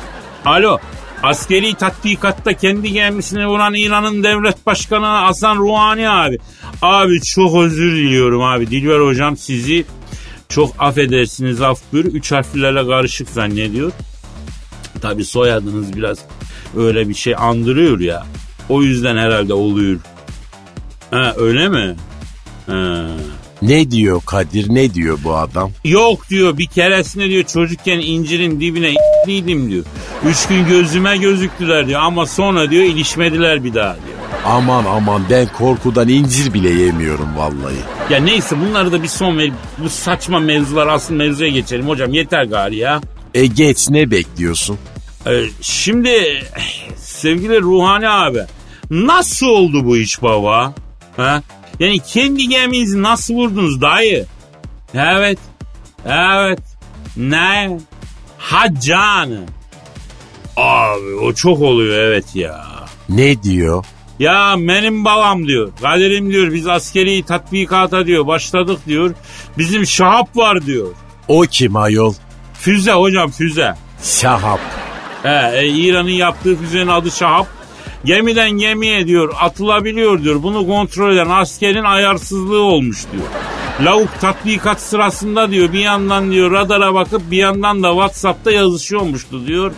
Alo 0.45 0.77
askeri 1.23 1.73
tatbikatta 1.73 2.53
kendi 2.53 2.91
gemisine 2.91 3.47
vuran 3.47 3.73
İran'ın 3.73 4.23
devlet 4.23 4.65
başkanı 4.65 5.05
Hasan 5.05 5.57
Rouhani 5.57 6.09
abi. 6.09 6.37
Abi 6.81 7.21
çok 7.21 7.55
özür 7.55 7.95
diliyorum 7.95 8.41
abi. 8.43 8.67
Dilber 8.71 8.99
hocam 8.99 9.37
sizi 9.37 9.85
çok 10.49 10.75
affedersiniz 10.79 11.61
af 11.61 11.79
buyur. 11.93 12.05
Üç 12.05 12.31
harflerle 12.31 12.87
karışık 12.87 13.29
zannediyor. 13.29 13.91
Tabi 15.01 15.25
soyadınız 15.25 15.95
biraz 15.97 16.17
öyle 16.77 17.09
bir 17.09 17.13
şey 17.13 17.35
andırıyor 17.35 17.99
ya. 17.99 18.25
O 18.69 18.81
yüzden 18.83 19.17
herhalde 19.17 19.53
oluyor. 19.53 19.99
Ha 21.11 21.33
öyle 21.37 21.69
mi? 21.69 21.95
Ha. 22.67 23.07
Ne 23.61 23.91
diyor 23.91 24.21
Kadir 24.25 24.65
ne 24.69 24.93
diyor 24.93 25.17
bu 25.23 25.35
adam? 25.35 25.71
Yok 25.85 26.29
diyor 26.29 26.57
bir 26.57 26.65
keresinde 26.65 27.29
diyor 27.29 27.43
çocukken 27.43 27.99
incirin 27.99 28.59
dibine 28.59 28.93
iyiydim 29.27 29.71
diyor. 29.71 29.85
Üç 30.25 30.47
gün 30.47 30.67
gözüme 30.67 31.17
gözüktüler 31.17 31.87
diyor 31.87 31.99
ama 32.01 32.25
sonra 32.25 32.71
diyor 32.71 32.83
ilişmediler 32.83 33.63
bir 33.63 33.73
daha 33.73 33.93
diyor. 33.93 34.17
Aman 34.45 34.85
aman 34.85 35.23
ben 35.29 35.47
korkudan 35.57 36.07
incir 36.07 36.53
bile 36.53 36.69
yemiyorum 36.69 37.37
vallahi. 37.37 37.75
Ya 38.09 38.19
neyse 38.19 38.55
bunları 38.61 38.91
da 38.91 39.03
bir 39.03 39.07
son 39.07 39.37
ver. 39.37 39.51
Bu 39.77 39.89
saçma 39.89 40.39
mevzular 40.39 40.87
asıl 40.87 41.13
mevzuya 41.13 41.49
geçelim 41.49 41.87
hocam 41.87 42.13
yeter 42.13 42.43
gari 42.43 42.75
ya. 42.75 43.01
E 43.33 43.45
geç 43.45 43.89
ne 43.89 44.11
bekliyorsun? 44.11 44.77
Ee, 45.27 45.43
şimdi 45.61 46.43
sevgili 46.97 47.61
Ruhani 47.61 48.09
abi 48.09 48.39
nasıl 48.91 49.47
oldu 49.47 49.85
bu 49.85 49.97
iş 49.97 50.21
baba? 50.21 50.73
Ha? 51.17 51.41
Yani 51.79 51.99
kendi 51.99 52.47
geminizi 52.47 53.03
nasıl 53.03 53.33
vurdunuz 53.33 53.81
dayı? 53.81 54.25
Evet. 54.93 55.39
Evet. 56.05 56.59
Ne? 57.17 57.79
Haccanı. 58.37 59.43
Abi 60.57 61.15
o 61.21 61.33
çok 61.33 61.61
oluyor 61.61 61.97
evet 61.97 62.35
ya. 62.35 62.65
Ne 63.09 63.43
diyor? 63.43 63.85
Ya 64.19 64.55
benim 64.57 65.05
babam 65.05 65.47
diyor. 65.47 65.71
Kaderim 65.81 66.31
diyor 66.31 66.53
biz 66.53 66.67
askeri 66.67 67.23
tatbikata 67.23 68.05
diyor 68.05 68.27
başladık 68.27 68.79
diyor. 68.87 69.15
Bizim 69.57 69.85
Şahap 69.85 70.37
var 70.37 70.65
diyor. 70.65 70.87
O 71.27 71.41
kim 71.41 71.75
ayol? 71.75 72.13
Füze 72.53 72.91
hocam 72.91 73.31
füze. 73.31 73.75
Şahap. 74.03 74.59
He, 75.23 75.51
e, 75.53 75.67
İran'ın 75.67 76.09
yaptığı 76.09 76.55
füzenin 76.55 76.87
adı 76.87 77.11
Şahap. 77.11 77.47
Gemiden 78.05 78.51
gemiye 78.51 79.07
diyor 79.07 79.33
atılabiliyor 79.41 80.23
diyor. 80.23 80.43
Bunu 80.43 80.67
kontrol 80.67 81.13
eden 81.13 81.29
askerin 81.29 81.83
ayarsızlığı 81.83 82.61
olmuş 82.61 83.05
diyor. 83.11 83.23
Lavuk 83.85 84.19
tatbikat 84.21 84.81
sırasında 84.81 85.51
diyor 85.51 85.73
bir 85.73 85.79
yandan 85.79 86.31
diyor 86.31 86.51
radara 86.51 86.93
bakıp 86.93 87.31
bir 87.31 87.37
yandan 87.37 87.83
da 87.83 87.91
Whatsapp'ta 87.91 88.51
yazışıyormuştu 88.51 89.47
diyor. 89.47 89.71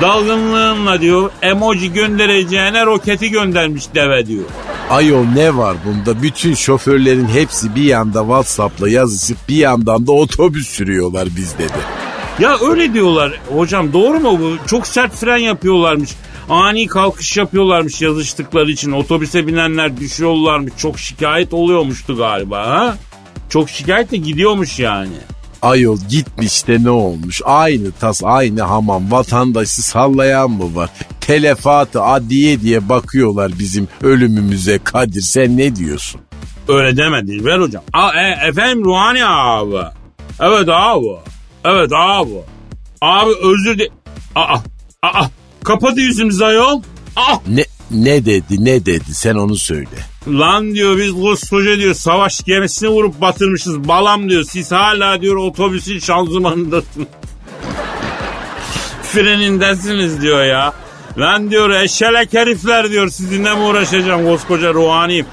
Dalgınlığınla 0.00 1.00
diyor 1.00 1.30
emoji 1.42 1.92
göndereceğine 1.92 2.86
roketi 2.86 3.30
göndermiş 3.30 3.84
deve 3.94 4.26
diyor. 4.26 4.44
Ayol 4.90 5.24
ne 5.24 5.56
var 5.56 5.76
bunda? 5.84 6.22
Bütün 6.22 6.54
şoförlerin 6.54 7.28
hepsi 7.28 7.74
bir 7.74 7.82
yanda 7.82 8.20
Whatsapp'la 8.20 8.88
yazışıp 8.88 9.36
bir 9.48 9.56
yandan 9.56 10.06
da 10.06 10.12
otobüs 10.12 10.68
sürüyorlar 10.68 11.28
bizde 11.36 11.68
de. 11.68 11.80
Ya 12.38 12.56
öyle 12.70 12.94
diyorlar 12.94 13.40
hocam 13.54 13.92
doğru 13.92 14.20
mu 14.20 14.40
bu? 14.40 14.68
Çok 14.68 14.86
sert 14.86 15.14
fren 15.14 15.36
yapıyorlarmış. 15.36 16.10
Ani 16.48 16.86
kalkış 16.86 17.36
yapıyorlarmış 17.36 18.02
yazıştıkları 18.02 18.70
için. 18.70 18.92
Otobüse 18.92 19.46
binenler 19.46 19.96
düşüyorlarmış. 19.96 20.72
Çok 20.78 20.98
şikayet 20.98 21.54
oluyormuştu 21.54 22.16
galiba 22.16 22.66
ha? 22.66 22.96
Çok 23.48 23.70
şikayet 23.70 24.10
de 24.10 24.16
gidiyormuş 24.16 24.78
yani. 24.78 25.16
Ayol 25.62 25.98
gitmiş 26.08 26.66
de 26.66 26.84
ne 26.84 26.90
olmuş? 26.90 27.42
Aynı 27.44 27.92
tas 27.92 28.20
aynı 28.24 28.62
hamam 28.62 29.10
vatandaşı 29.10 29.82
sallayan 29.82 30.50
mı 30.50 30.74
var? 30.74 30.90
Telefatı 31.20 32.02
adiye 32.02 32.60
diye 32.60 32.88
bakıyorlar 32.88 33.52
bizim 33.58 33.88
ölümümüze 34.02 34.78
Kadir 34.84 35.20
sen 35.20 35.56
ne 35.56 35.76
diyorsun? 35.76 36.20
Öyle 36.68 36.96
demedi 36.96 37.44
ver 37.44 37.58
hocam. 37.58 37.82
A, 37.92 38.20
e, 38.20 38.48
efendim 38.48 38.84
Ruhani 38.84 39.26
abi. 39.26 39.76
Evet 40.40 40.68
abi. 40.68 41.06
Evet 41.64 41.90
abi. 41.94 42.30
Abi 43.00 43.30
özür 43.42 43.78
de... 43.78 43.88
Aa, 44.34 44.58
aa, 45.02 45.26
kapadı 45.66 46.00
yüzümüzü 46.00 46.44
ayol. 46.44 46.82
Aa, 47.16 47.36
Ne 47.48 47.64
ne 47.90 48.24
dedi 48.24 48.64
ne 48.64 48.86
dedi 48.86 49.14
sen 49.14 49.34
onu 49.34 49.56
söyle. 49.56 49.88
Lan 50.28 50.74
diyor 50.74 50.98
biz 50.98 51.12
koskoca 51.12 51.76
diyor 51.78 51.94
savaş 51.94 52.44
gemisini 52.44 52.88
vurup 52.88 53.20
batırmışız. 53.20 53.88
Balam 53.88 54.30
diyor 54.30 54.42
siz 54.44 54.72
hala 54.72 55.20
diyor 55.20 55.36
otobüsün 55.36 55.98
şanzımanındasınız. 55.98 57.06
Frenindesiniz 59.02 60.22
diyor 60.22 60.44
ya. 60.44 60.72
Lan 61.18 61.50
diyor 61.50 61.70
eşelek 61.70 62.32
herifler 62.34 62.90
diyor 62.90 63.08
sizinle 63.08 63.54
mi 63.54 63.60
uğraşacağım 63.62 64.24
koskoca 64.26 64.74
ruhaniyim. 64.74 65.26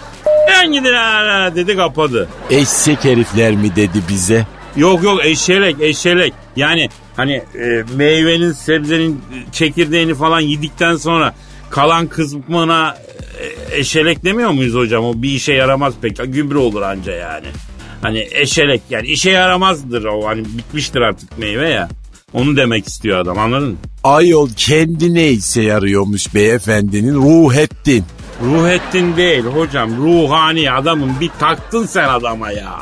Ben 0.50 0.72
gidin 0.72 0.94
hala 0.94 1.56
dedi 1.56 1.76
kapadı. 1.76 2.30
Eşek 2.50 3.06
herifler 3.06 3.52
mi 3.56 3.76
dedi 3.76 4.02
bize? 4.10 4.48
Yok 4.76 5.04
yok 5.04 5.26
eşelek 5.26 5.76
eşelek. 5.82 6.34
Yani 6.56 6.90
hani 7.16 7.34
e, 7.34 7.84
meyvenin 7.96 8.52
sebzenin 8.52 9.22
çekirdeğini 9.52 10.16
falan 10.16 10.40
yedikten 10.40 10.96
sonra 10.96 11.34
kalan 11.70 12.08
kısmına 12.08 12.98
e, 13.40 13.78
eşelek 13.80 14.24
demiyor 14.24 14.52
muyuz 14.52 14.76
hocam? 14.76 15.06
O 15.06 15.14
bir 15.22 15.30
işe 15.30 15.54
yaramaz 15.54 15.94
pek. 16.02 16.34
Gübre 16.34 16.58
olur 16.58 16.82
anca 16.82 17.14
yani. 17.14 17.48
Hani 18.02 18.28
eşelek 18.32 18.82
yani 18.90 19.08
işe 19.08 19.32
yaramazdır 19.32 20.04
o. 20.04 20.28
Hani 20.28 20.46
bitmiştir 20.46 21.02
artık 21.02 21.38
meyve 21.38 21.70
ya. 21.70 21.90
Onu 22.34 22.58
demek 22.58 22.88
istiyor 22.88 23.20
adam 23.20 23.40
anladın 23.40 23.70
mı? 23.70 23.78
Ayol 24.04 24.50
kendine 24.58 25.28
ise 25.28 25.62
yarıyormuş 25.62 26.36
beyefendinin 26.36 27.16
Ruhettin. 27.16 28.04
Ruhettin 28.42 29.18
değil 29.18 29.44
hocam 29.44 29.98
ruhani 29.98 30.72
adamın 30.72 31.12
bir 31.20 31.30
taktın 31.40 31.86
sen 31.86 32.10
adama 32.10 32.52
ya. 32.52 32.80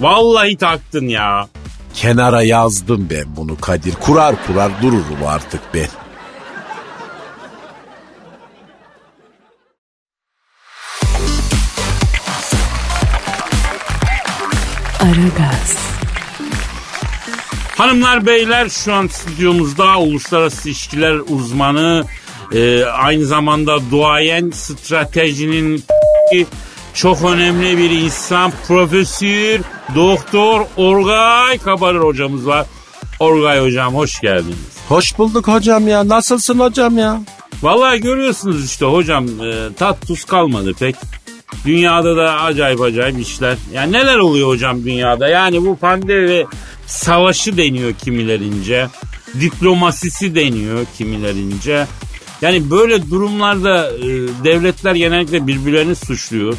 Vallahi 0.00 0.56
taktın 0.56 1.08
ya. 1.08 1.48
Kenara 1.94 2.42
yazdım 2.42 3.08
ben 3.10 3.36
bunu 3.36 3.60
Kadir. 3.60 3.94
Kurar 3.94 4.46
kurar 4.46 4.82
dururum 4.82 5.26
artık 5.26 5.60
ben. 5.74 5.88
Aragaz, 15.00 15.76
Hanımlar 17.76 18.26
beyler 18.26 18.68
şu 18.68 18.94
an 18.94 19.06
stüdyomuzda 19.06 19.98
uluslararası 19.98 20.68
ilişkiler 20.68 21.14
uzmanı 21.14 22.04
e, 22.54 22.84
aynı 22.84 23.26
zamanda 23.26 23.90
duayen 23.90 24.50
stratejinin 24.50 25.84
çok 26.94 27.24
önemli 27.24 27.78
bir 27.78 27.90
insan 27.90 28.52
profesör 28.68 29.60
doktor 29.94 30.66
Orgay 30.76 31.58
Kabarır 31.58 32.00
hocamız 32.00 32.46
var. 32.46 32.66
Orgay 33.20 33.60
hocam 33.60 33.94
hoş 33.94 34.20
geldiniz. 34.20 34.56
Hoş 34.88 35.18
bulduk 35.18 35.48
hocam 35.48 35.88
ya. 35.88 36.08
Nasılsın 36.08 36.58
hocam 36.58 36.98
ya? 36.98 37.22
Vallahi 37.62 38.00
görüyorsunuz 38.00 38.64
işte 38.64 38.86
hocam 38.86 39.26
e, 39.26 39.74
tat 39.78 40.06
tuz 40.06 40.24
kalmadı 40.24 40.72
pek. 40.78 40.96
Dünyada 41.66 42.16
da 42.16 42.40
acayip 42.40 42.80
acayip 42.80 43.20
işler. 43.20 43.56
Yani 43.72 43.92
neler 43.92 44.18
oluyor 44.18 44.48
hocam 44.48 44.84
dünyada? 44.84 45.28
Yani 45.28 45.66
bu 45.66 45.76
pandemi 45.76 46.46
savaşı 46.86 47.56
deniyor 47.56 47.92
kimilerince. 48.04 48.88
Diplomasisi 49.40 50.34
deniyor 50.34 50.86
kimilerince. 50.98 51.86
Yani 52.42 52.70
böyle 52.70 53.10
durumlarda 53.10 53.90
e, 53.90 54.04
devletler 54.44 54.94
genellikle 54.94 55.46
birbirlerini 55.46 55.94
suçluyor. 55.94 56.54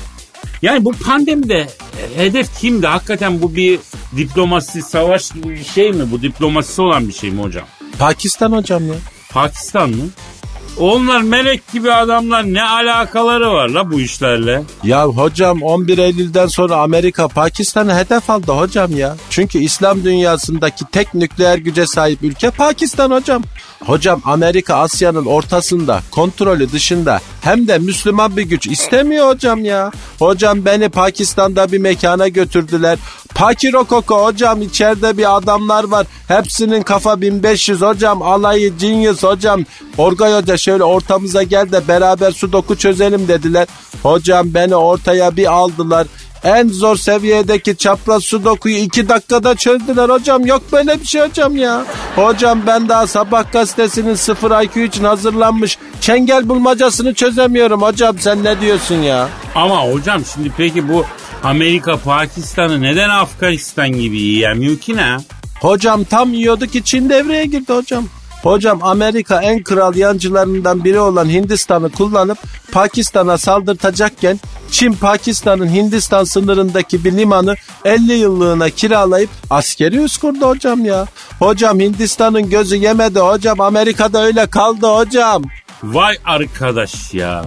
Yani 0.63 0.85
bu 0.85 0.91
pandemide 0.91 1.67
e, 1.99 2.17
hedef 2.17 2.59
kimdi? 2.59 2.87
Hakikaten 2.87 3.41
bu 3.41 3.55
bir 3.55 3.79
diplomasi, 4.17 4.81
savaş 4.81 5.31
gibi 5.31 5.49
bir 5.49 5.63
şey 5.63 5.91
mi? 5.91 6.11
Bu 6.11 6.21
diplomasisi 6.21 6.81
olan 6.81 7.07
bir 7.07 7.13
şey 7.13 7.31
mi 7.31 7.41
hocam? 7.41 7.65
Pakistan 7.99 8.51
hocam 8.51 8.87
ya. 8.87 8.93
Pakistan 9.29 9.89
mı? 9.89 10.03
Onlar 10.79 11.21
melek 11.21 11.71
gibi 11.73 11.93
adamlar 11.93 12.43
ne 12.53 12.63
alakaları 12.63 13.51
var 13.51 13.69
la 13.69 13.91
bu 13.91 13.99
işlerle? 13.99 14.63
Ya 14.83 15.05
hocam 15.05 15.61
11 15.61 15.97
Eylül'den 15.97 16.47
sonra 16.47 16.75
Amerika 16.75 17.27
Pakistan'ı 17.27 17.95
hedef 17.95 18.29
aldı 18.29 18.51
hocam 18.51 18.97
ya. 18.97 19.15
Çünkü 19.29 19.59
İslam 19.59 20.03
dünyasındaki 20.03 20.85
tek 20.91 21.13
nükleer 21.13 21.57
güce 21.57 21.85
sahip 21.85 22.23
ülke 22.23 22.49
Pakistan 22.49 23.11
hocam. 23.11 23.43
Hocam 23.85 24.21
Amerika 24.25 24.75
Asya'nın 24.75 25.25
ortasında, 25.25 26.01
kontrolü 26.11 26.71
dışında 26.71 27.19
hem 27.41 27.67
de 27.67 27.77
Müslüman 27.77 28.37
bir 28.37 28.41
güç 28.41 28.67
istemiyor 28.67 29.27
hocam 29.27 29.65
ya. 29.65 29.91
Hocam 30.19 30.65
beni 30.65 30.89
Pakistan'da 30.89 31.71
bir 31.71 31.77
mekana 31.77 32.27
götürdüler. 32.27 32.99
Pakirokoko 33.35 34.25
hocam 34.25 34.61
içeride 34.61 35.17
bir 35.17 35.37
adamlar 35.37 35.83
var. 35.83 36.07
Hepsinin 36.27 36.81
kafa 36.81 37.21
1500 37.21 37.81
hocam. 37.81 38.21
Alayı 38.21 38.73
genius 38.77 39.23
hocam. 39.23 39.61
Orgay 39.97 40.33
hoca 40.33 40.57
şöyle 40.63 40.83
ortamıza 40.83 41.43
gel 41.43 41.71
de 41.71 41.87
beraber 41.87 42.31
sudoku 42.31 42.77
çözelim 42.77 43.27
dediler. 43.27 43.67
Hocam 44.03 44.53
beni 44.53 44.75
ortaya 44.75 45.35
bir 45.35 45.53
aldılar. 45.53 46.07
En 46.43 46.67
zor 46.67 46.95
seviyedeki 46.95 47.77
çapraz 47.77 48.23
sudokuyu 48.23 48.77
iki 48.77 49.09
dakikada 49.09 49.55
çözdüler 49.55 50.09
hocam. 50.09 50.45
Yok 50.45 50.61
böyle 50.71 50.99
bir 50.99 51.05
şey 51.05 51.21
hocam 51.21 51.57
ya. 51.57 51.85
Hocam 52.15 52.61
ben 52.67 52.89
daha 52.89 53.07
sabah 53.07 53.51
gazetesinin 53.51 54.15
0 54.15 54.63
IQ 54.63 54.79
için 54.83 55.03
hazırlanmış 55.03 55.77
çengel 56.01 56.49
bulmacasını 56.49 57.13
çözemiyorum 57.13 57.81
hocam. 57.81 58.19
Sen 58.19 58.43
ne 58.43 58.61
diyorsun 58.61 58.95
ya? 58.95 59.29
Ama 59.55 59.91
hocam 59.91 60.21
şimdi 60.33 60.51
peki 60.57 60.89
bu 60.89 61.05
Amerika 61.43 61.97
Pakistan'ı 61.97 62.81
neden 62.81 63.09
Afganistan 63.09 63.91
gibi 63.91 64.21
yiyemiyor 64.21 64.77
ki 64.77 64.95
ne? 64.95 65.17
Hocam 65.61 66.03
tam 66.03 66.33
yiyordu 66.33 66.67
ki 66.67 66.83
Çin 66.83 67.09
devreye 67.09 67.45
girdi 67.45 67.73
hocam. 67.73 68.05
Hocam 68.43 68.79
Amerika 68.83 69.41
en 69.41 69.63
kral 69.63 69.95
yancılarından 69.95 70.83
biri 70.83 70.99
olan 70.99 71.29
Hindistan'ı 71.29 71.91
kullanıp 71.91 72.37
Pakistan'a 72.71 73.37
saldırtacakken 73.37 74.39
Çin 74.71 74.93
Pakistan'ın 74.93 75.69
Hindistan 75.69 76.23
sınırındaki 76.23 77.05
bir 77.05 77.17
limanı 77.17 77.55
50 77.85 78.13
yıllığına 78.13 78.69
kiralayıp 78.69 79.29
askeri 79.49 79.97
üs 79.97 80.17
kurdu 80.17 80.49
hocam 80.49 80.85
ya. 80.85 81.05
Hocam 81.39 81.79
Hindistan'ın 81.79 82.49
gözü 82.49 82.75
yemedi 82.75 83.19
hocam 83.19 83.61
Amerika'da 83.61 84.23
öyle 84.23 84.45
kaldı 84.47 84.87
hocam. 84.87 85.43
Vay 85.83 86.17
arkadaş 86.25 87.13
ya. 87.13 87.45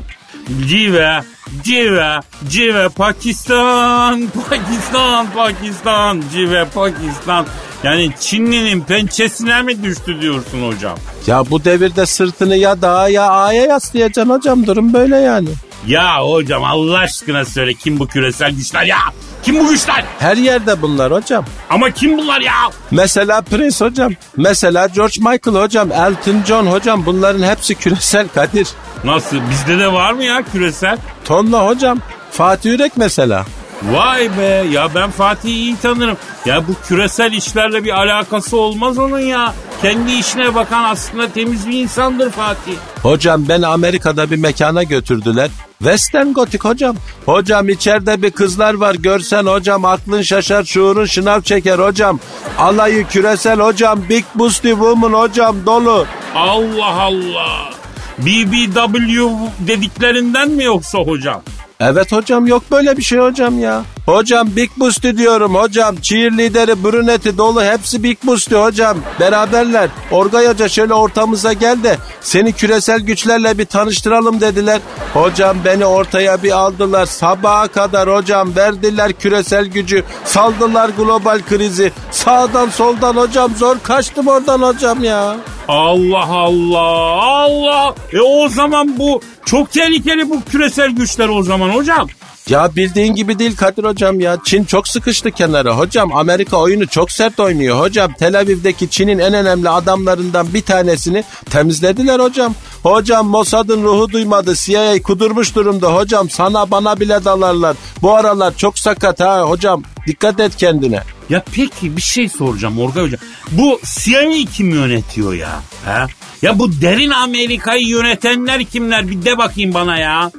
Cive, 0.69 1.23
cive, 1.65 2.21
cive 2.49 2.89
Pakistan, 2.89 4.29
Pakistan, 4.51 5.27
Pakistan, 5.35 6.23
cive 6.33 6.65
Pakistan. 6.75 7.47
Yani 7.85 8.11
Çinli'nin 8.21 8.81
pençesine 8.81 9.63
mi 9.63 9.83
düştü 9.83 10.21
diyorsun 10.21 10.67
hocam? 10.73 10.99
Ya 11.27 11.51
bu 11.51 11.65
devirde 11.65 12.07
sırtını 12.07 12.57
ya 12.57 12.83
dağa 12.83 13.09
ya 13.09 13.31
A'ya 13.31 13.67
yaslayacaksın 13.67 14.35
hocam 14.35 14.67
durum 14.67 14.93
böyle 14.93 15.17
yani. 15.17 15.49
Ya 15.87 16.21
hocam 16.21 16.65
Allah 16.65 16.99
aşkına 16.99 17.45
söyle 17.45 17.75
kim 17.75 17.99
bu 17.99 18.07
küresel 18.07 18.51
güçler 18.51 18.83
ya? 18.85 18.99
Kim 19.43 19.59
bu 19.61 19.69
güçler? 19.69 20.05
Her 20.19 20.37
yerde 20.37 20.83
bunlar 20.83 21.13
hocam. 21.13 21.45
Ama 21.71 21.91
kim 21.91 22.19
bunlar 22.19 22.41
ya? 22.41 22.53
Mesela 22.91 23.41
Prince 23.43 23.85
hocam. 23.85 24.13
Mesela 24.37 24.87
George 24.87 25.15
Michael 25.19 25.63
hocam. 25.65 25.93
Elton 25.93 26.43
John 26.47 26.67
hocam. 26.67 27.07
Bunların 27.07 27.43
hepsi 27.43 27.75
küresel 27.75 28.29
Kadir. 28.29 28.69
Nasıl? 29.05 29.37
Bizde 29.51 29.79
de 29.79 29.93
var 29.93 30.13
mı 30.13 30.25
ya 30.25 30.43
küresel? 30.53 30.99
Tonla 31.25 31.67
hocam. 31.67 31.99
Fatih 32.31 32.71
Yürek 32.71 32.93
mesela. 32.97 33.47
Vay 33.83 34.31
be 34.39 34.65
ya 34.71 34.89
ben 34.95 35.11
Fatih'i 35.11 35.53
iyi 35.53 35.77
tanırım. 35.77 36.17
Ya 36.47 36.69
bu 36.69 36.73
küresel 36.89 37.33
işlerle 37.33 37.85
bir 37.85 37.91
alakası 37.91 38.57
olmaz 38.57 38.99
onun 38.99 39.19
ya. 39.19 39.55
Kendi 39.83 40.13
işine 40.13 40.55
bakan 40.55 40.85
aslında 40.85 41.29
temiz 41.33 41.69
bir 41.69 41.83
insandır 41.83 42.31
Fatih. 42.31 42.73
Hocam 43.03 43.49
beni 43.49 43.67
Amerika'da 43.67 44.31
bir 44.31 44.37
mekana 44.37 44.83
götürdüler. 44.83 45.51
Western 45.79 46.33
Gothic 46.33 46.65
hocam. 46.65 46.97
Hocam 47.27 47.69
içeride 47.69 48.23
bir 48.23 48.31
kızlar 48.31 48.75
var 48.75 48.95
görsen 48.95 49.47
hocam 49.47 49.85
aklın 49.85 50.23
şaşar 50.23 50.65
şuurun 50.65 51.05
şınav 51.05 51.41
çeker 51.41 51.79
hocam. 51.79 52.21
Alayı 52.59 53.07
küresel 53.07 53.61
hocam 53.61 54.01
Big 54.09 54.25
Boosty 54.35 54.71
Woman 54.71 55.13
hocam 55.13 55.57
dolu. 55.67 56.07
Allah 56.35 57.01
Allah. 57.01 57.71
BBW 58.19 59.31
dediklerinden 59.59 60.51
mi 60.51 60.65
yoksa 60.65 60.99
hocam? 60.99 61.43
Evet 61.81 62.13
hocam 62.13 62.47
yok 62.47 62.63
böyle 62.71 62.97
bir 62.97 63.03
şey 63.03 63.19
hocam 63.19 63.59
ya. 63.61 63.83
Hocam 64.07 64.57
Big 64.57 64.71
Boosty 64.77 65.11
diyorum 65.17 65.55
hocam. 65.55 65.97
Cheerleader'i, 65.97 66.85
brüneti 66.85 67.39
dolu 67.39 67.63
hepsi 67.63 68.03
Big 68.03 68.19
Boosty 68.25 68.55
hocam. 68.55 68.99
Beraberler. 69.21 69.91
Orgay 70.11 70.49
Hoca 70.49 70.69
şöyle 70.69 70.95
ortamıza 70.95 71.53
gel 71.53 71.83
de 71.83 71.97
seni 72.21 72.53
küresel 72.53 73.01
güçlerle 73.01 73.59
bir 73.59 73.65
tanıştıralım 73.65 74.41
dediler. 74.41 74.81
Hocam 75.15 75.57
beni 75.65 75.87
ortaya 75.87 76.43
bir 76.43 76.51
aldılar. 76.51 77.07
Sabaha 77.07 77.69
kadar 77.69 78.15
hocam 78.15 78.57
verdiler 78.57 79.13
küresel 79.13 79.67
gücü. 79.67 80.05
Saldılar 80.25 80.89
global 80.89 81.41
krizi. 81.49 81.93
Sağdan 82.11 82.69
soldan 82.69 83.17
hocam 83.17 83.57
zor 83.57 83.77
kaçtım 83.83 84.27
oradan 84.27 84.63
hocam 84.63 85.05
ya. 85.05 85.37
Allah 85.69 86.27
Allah 86.29 87.23
Allah. 87.23 87.95
E 88.13 88.21
o 88.21 88.49
zaman 88.49 88.99
bu 88.99 89.21
çok 89.45 89.73
tehlikeli 89.73 90.31
bu 90.31 90.45
küresel 90.51 90.91
güçler 90.91 91.29
o 91.29 91.43
zaman 91.43 91.69
hocam. 91.69 92.09
Ya 92.49 92.77
bildiğin 92.77 93.15
gibi 93.15 93.39
değil 93.39 93.57
Kadir 93.57 93.85
hocam 93.85 94.21
ya. 94.21 94.39
Çin 94.45 94.65
çok 94.65 94.89
sıkıştı 94.89 95.31
kenara. 95.31 95.79
Hocam 95.79 96.13
Amerika 96.17 96.57
oyunu 96.57 96.87
çok 96.87 97.13
sert 97.13 97.41
oynuyor. 97.41 97.81
Hocam 97.81 98.13
Tel 98.13 98.39
Aviv'deki 98.39 98.91
Çin'in 98.91 99.19
en 99.19 99.35
önemli 99.35 99.69
adamlarından 99.69 100.55
bir 100.55 100.63
tanesini 100.63 101.25
temizlediler 101.51 102.21
hocam. 102.21 102.55
Hocam 102.83 103.29
Mossad'ın 103.29 103.83
ruhu 103.83 104.13
duymadı. 104.13 104.55
CIA 104.57 105.03
kudurmuş 105.03 105.55
durumda. 105.55 105.95
Hocam 105.95 106.31
sana 106.31 106.71
bana 106.71 107.01
bile 107.01 107.25
dalarlar. 107.25 107.77
Bu 108.03 108.15
aralar 108.15 108.57
çok 108.57 108.79
sakat 108.79 109.21
ha 109.21 109.41
hocam. 109.41 109.83
Dikkat 110.07 110.41
et 110.41 110.57
kendine. 110.57 111.03
Ya 111.31 111.45
peki 111.53 111.97
bir 111.97 112.03
şey 112.03 112.29
soracağım 112.29 112.79
Orgay 112.79 113.05
Hocam. 113.05 113.21
Bu 113.51 113.81
CIA 113.85 114.31
kim 114.55 114.71
yönetiyor 114.71 115.35
ya? 115.35 115.61
Ha? 115.85 116.07
Ya 116.43 116.59
bu 116.59 116.81
derin 116.81 117.11
Amerika'yı 117.11 117.87
yönetenler 117.87 118.65
kimler? 118.65 119.09
Bir 119.09 119.25
de 119.25 119.39
bakayım 119.39 119.75
bana 119.75 119.99
ya. 119.99 120.31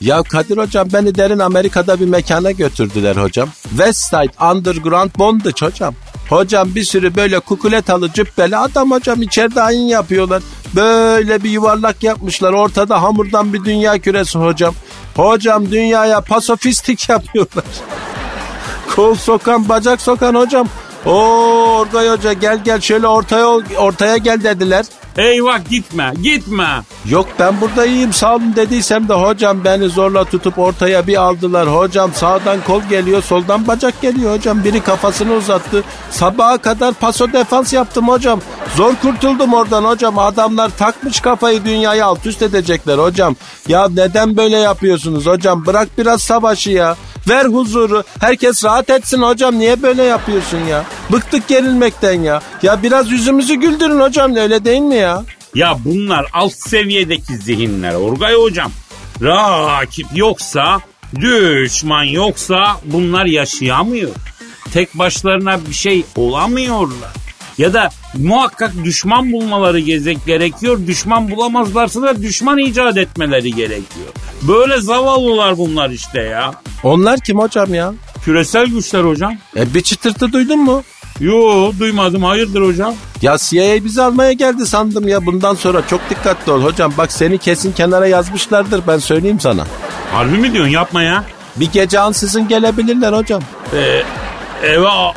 Ya 0.00 0.22
Kadir 0.22 0.56
hocam 0.56 0.88
beni 0.92 1.14
derin 1.14 1.38
Amerika'da 1.38 2.00
bir 2.00 2.06
mekana 2.06 2.50
götürdüler 2.50 3.16
hocam. 3.16 3.48
Westside 3.68 4.44
Underground 4.52 5.10
Bondage 5.18 5.66
hocam. 5.66 5.94
Hocam 6.28 6.74
bir 6.74 6.84
sürü 6.84 7.16
böyle 7.16 7.40
kukuletalı 7.40 8.12
cübbeli 8.12 8.56
adam 8.56 8.90
hocam 8.90 9.22
içeride 9.22 9.62
ayin 9.62 9.86
yapıyorlar. 9.86 10.42
Böyle 10.74 11.42
bir 11.44 11.50
yuvarlak 11.50 12.02
yapmışlar 12.02 12.52
ortada 12.52 13.02
hamurdan 13.02 13.52
bir 13.52 13.64
dünya 13.64 13.98
küresi 13.98 14.38
hocam. 14.38 14.74
Hocam 15.16 15.70
dünyaya 15.70 16.20
pasofistik 16.20 17.08
yapıyorlar. 17.08 17.64
Kol 18.96 19.14
sokan 19.14 19.68
bacak 19.68 20.00
sokan 20.00 20.34
hocam. 20.34 20.68
Oo 21.06 21.64
Orgay 21.84 22.08
Hoca 22.08 22.32
gel 22.32 22.64
gel 22.64 22.80
şöyle 22.80 23.06
ortaya 23.06 23.46
ortaya 23.78 24.16
gel 24.16 24.44
dediler. 24.44 24.84
Eyvah 25.18 25.68
gitme 25.70 26.12
gitme. 26.22 26.82
Yok 27.08 27.26
ben 27.38 27.60
burada 27.60 27.86
iyiyim 27.86 28.12
sağ 28.12 28.34
olun 28.34 28.56
dediysem 28.56 29.08
de 29.08 29.14
hocam 29.14 29.64
beni 29.64 29.88
zorla 29.88 30.24
tutup 30.24 30.58
ortaya 30.58 31.06
bir 31.06 31.16
aldılar. 31.22 31.68
Hocam 31.68 32.10
sağdan 32.14 32.58
kol 32.66 32.82
geliyor 32.82 33.22
soldan 33.22 33.66
bacak 33.66 34.02
geliyor 34.02 34.36
hocam. 34.36 34.64
Biri 34.64 34.80
kafasını 34.80 35.32
uzattı. 35.32 35.84
Sabaha 36.10 36.58
kadar 36.58 36.94
paso 36.94 37.32
defans 37.32 37.72
yaptım 37.72 38.08
hocam. 38.08 38.40
Zor 38.76 38.94
kurtuldum 38.94 39.54
oradan 39.54 39.84
hocam. 39.84 40.18
Adamlar 40.18 40.70
takmış 40.78 41.20
kafayı 41.20 41.64
dünyayı 41.64 42.04
alt 42.04 42.26
üst 42.26 42.42
edecekler 42.42 42.98
hocam. 42.98 43.36
Ya 43.68 43.88
neden 43.88 44.36
böyle 44.36 44.56
yapıyorsunuz 44.56 45.26
hocam? 45.26 45.66
Bırak 45.66 45.88
biraz 45.98 46.22
savaşı 46.22 46.70
ya. 46.70 46.96
Ver 47.28 47.44
huzuru. 47.44 48.04
Herkes 48.20 48.64
rahat 48.64 48.90
etsin 48.90 49.22
hocam. 49.22 49.58
Niye 49.58 49.82
böyle 49.82 50.02
yapıyorsun 50.02 50.58
ya? 50.58 50.84
Bıktık 51.12 51.48
gerilmekten 51.48 52.22
ya. 52.22 52.42
Ya 52.62 52.82
biraz 52.82 53.10
yüzümüzü 53.10 53.54
güldürün 53.54 54.00
hocam. 54.00 54.36
Öyle 54.36 54.64
değil 54.64 54.80
mi 54.80 54.96
ya? 54.96 55.22
Ya 55.54 55.78
bunlar 55.84 56.26
alt 56.32 56.52
seviyedeki 56.52 57.36
zihinler 57.36 57.94
Orgay 57.94 58.34
hocam. 58.34 58.72
Rakip 59.22 60.06
yoksa, 60.14 60.80
düşman 61.20 62.04
yoksa 62.04 62.76
bunlar 62.84 63.24
yaşayamıyor. 63.26 64.10
Tek 64.72 64.94
başlarına 64.94 65.66
bir 65.68 65.74
şey 65.74 66.04
olamıyorlar. 66.16 67.23
Ya 67.58 67.72
da 67.72 67.90
muhakkak 68.14 68.72
düşman 68.84 69.32
bulmaları 69.32 69.78
gerekiyor. 70.26 70.80
Düşman 70.86 71.30
bulamazlarsa 71.30 72.02
da 72.02 72.22
düşman 72.22 72.58
icat 72.58 72.96
etmeleri 72.96 73.54
gerekiyor. 73.54 74.06
Böyle 74.42 74.80
zavallılar 74.80 75.58
bunlar 75.58 75.90
işte 75.90 76.20
ya. 76.20 76.54
Onlar 76.82 77.20
kim 77.20 77.38
hocam 77.38 77.74
ya? 77.74 77.94
Küresel 78.24 78.66
güçler 78.66 79.04
hocam. 79.04 79.34
E 79.56 79.74
bir 79.74 79.80
çıtırtı 79.80 80.32
duydun 80.32 80.58
mu? 80.58 80.82
Yo 81.20 81.72
duymadım 81.78 82.22
hayırdır 82.22 82.62
hocam? 82.62 82.94
Ya 83.22 83.36
CIA 83.38 83.84
bizi 83.84 84.02
almaya 84.02 84.32
geldi 84.32 84.66
sandım 84.66 85.08
ya 85.08 85.26
bundan 85.26 85.54
sonra 85.54 85.82
çok 85.90 86.00
dikkatli 86.10 86.52
ol 86.52 86.62
hocam. 86.62 86.92
Bak 86.98 87.12
seni 87.12 87.38
kesin 87.38 87.72
kenara 87.72 88.06
yazmışlardır 88.06 88.82
ben 88.88 88.98
söyleyeyim 88.98 89.40
sana. 89.40 89.66
Harbi 90.12 90.38
mi 90.38 90.52
diyorsun 90.52 90.72
yapma 90.72 91.02
ya. 91.02 91.24
Bir 91.56 91.72
gece 91.72 92.00
ansızın 92.00 92.48
gelebilirler 92.48 93.12
hocam. 93.12 93.42
Ee, 93.74 94.02
eve, 94.64 94.88
a, 94.88 95.12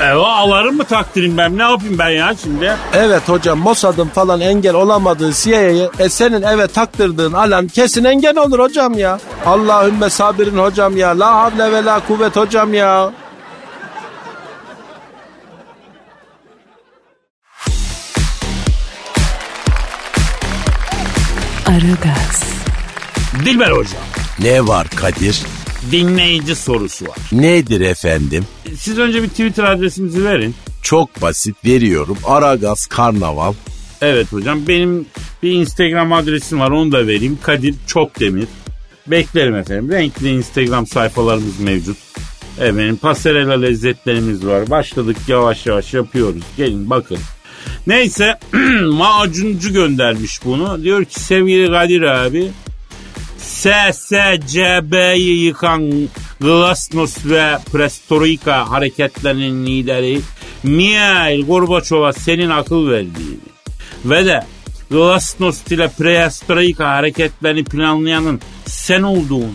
eve 0.00 0.26
alarım 0.26 0.76
mı 0.76 0.84
takdirim 0.84 1.38
ben 1.38 1.58
ne 1.58 1.62
yapayım 1.62 1.98
ben 1.98 2.08
ya 2.08 2.34
şimdi? 2.42 2.76
Evet 2.94 3.28
hocam 3.28 3.58
Mossad'ın 3.58 4.08
falan 4.08 4.40
engel 4.40 4.74
olamadığı 4.74 5.32
CIA'ye 5.32 5.90
e 5.98 6.08
senin 6.08 6.42
eve 6.42 6.66
taktırdığın 6.66 7.32
alan 7.32 7.68
kesin 7.68 8.04
engel 8.04 8.38
olur 8.38 8.58
hocam 8.58 8.98
ya. 8.98 9.18
Allahümme 9.46 10.10
sabirin 10.10 10.58
hocam 10.58 10.96
ya. 10.96 11.18
La 11.18 11.34
havle 11.34 11.72
ve 11.72 11.84
la 11.84 12.00
kuvvet 12.08 12.36
hocam 12.36 12.74
ya. 12.74 13.10
Aragaz, 21.66 22.42
Dilber 23.44 23.70
hocam. 23.70 24.02
Ne 24.38 24.66
var 24.66 24.86
Kadir? 24.88 25.42
Dinleyici 25.90 26.54
sorusu 26.54 27.04
var. 27.06 27.16
Nedir 27.32 27.80
efendim? 27.80 28.44
Siz 28.76 28.98
önce 28.98 29.22
bir 29.22 29.28
Twitter 29.28 29.64
adresinizi 29.64 30.24
verin. 30.24 30.54
Çok 30.82 31.22
basit 31.22 31.64
veriyorum. 31.64 32.18
Aragaz 32.24 32.86
Karnaval. 32.86 33.52
Evet 34.02 34.32
hocam 34.32 34.68
benim 34.68 35.06
bir 35.42 35.50
Instagram 35.52 36.12
adresim 36.12 36.60
var 36.60 36.70
onu 36.70 36.92
da 36.92 37.06
vereyim. 37.06 37.38
Kadir 37.42 37.74
Çopdemir. 37.86 38.46
Beklerim 39.06 39.54
efendim. 39.54 39.90
Renkli 39.92 40.30
Instagram 40.30 40.86
sayfalarımız 40.86 41.60
mevcut. 41.60 41.96
Efendim 42.58 42.96
pasarela 42.96 43.60
lezzetlerimiz 43.60 44.46
var. 44.46 44.70
Başladık 44.70 45.16
yavaş 45.28 45.66
yavaş 45.66 45.94
yapıyoruz. 45.94 46.42
Gelin 46.56 46.90
bakın. 46.90 47.18
Neyse 47.86 48.38
macuncu 48.84 49.72
göndermiş 49.72 50.40
bunu. 50.44 50.82
Diyor 50.82 51.04
ki 51.04 51.20
sevgili 51.20 51.66
Kadir 51.66 52.02
abi 52.02 52.48
SSCB'yi 53.62 55.44
yıkan 55.44 56.08
Glasnost 56.40 57.26
ve 57.26 57.58
Prestorica 57.72 58.70
hareketlerinin 58.70 59.66
lideri 59.66 60.20
Mihail 60.62 61.46
Gorbaçov'a 61.46 62.12
senin 62.12 62.50
akıl 62.50 62.90
verdiğini 62.90 63.38
ve 64.04 64.26
de 64.26 64.46
Glasnost 64.90 65.72
ile 65.72 65.88
Prestorica 65.88 66.88
hareketlerini 66.88 67.64
planlayanın 67.64 68.40
sen 68.66 69.02
olduğunu 69.02 69.52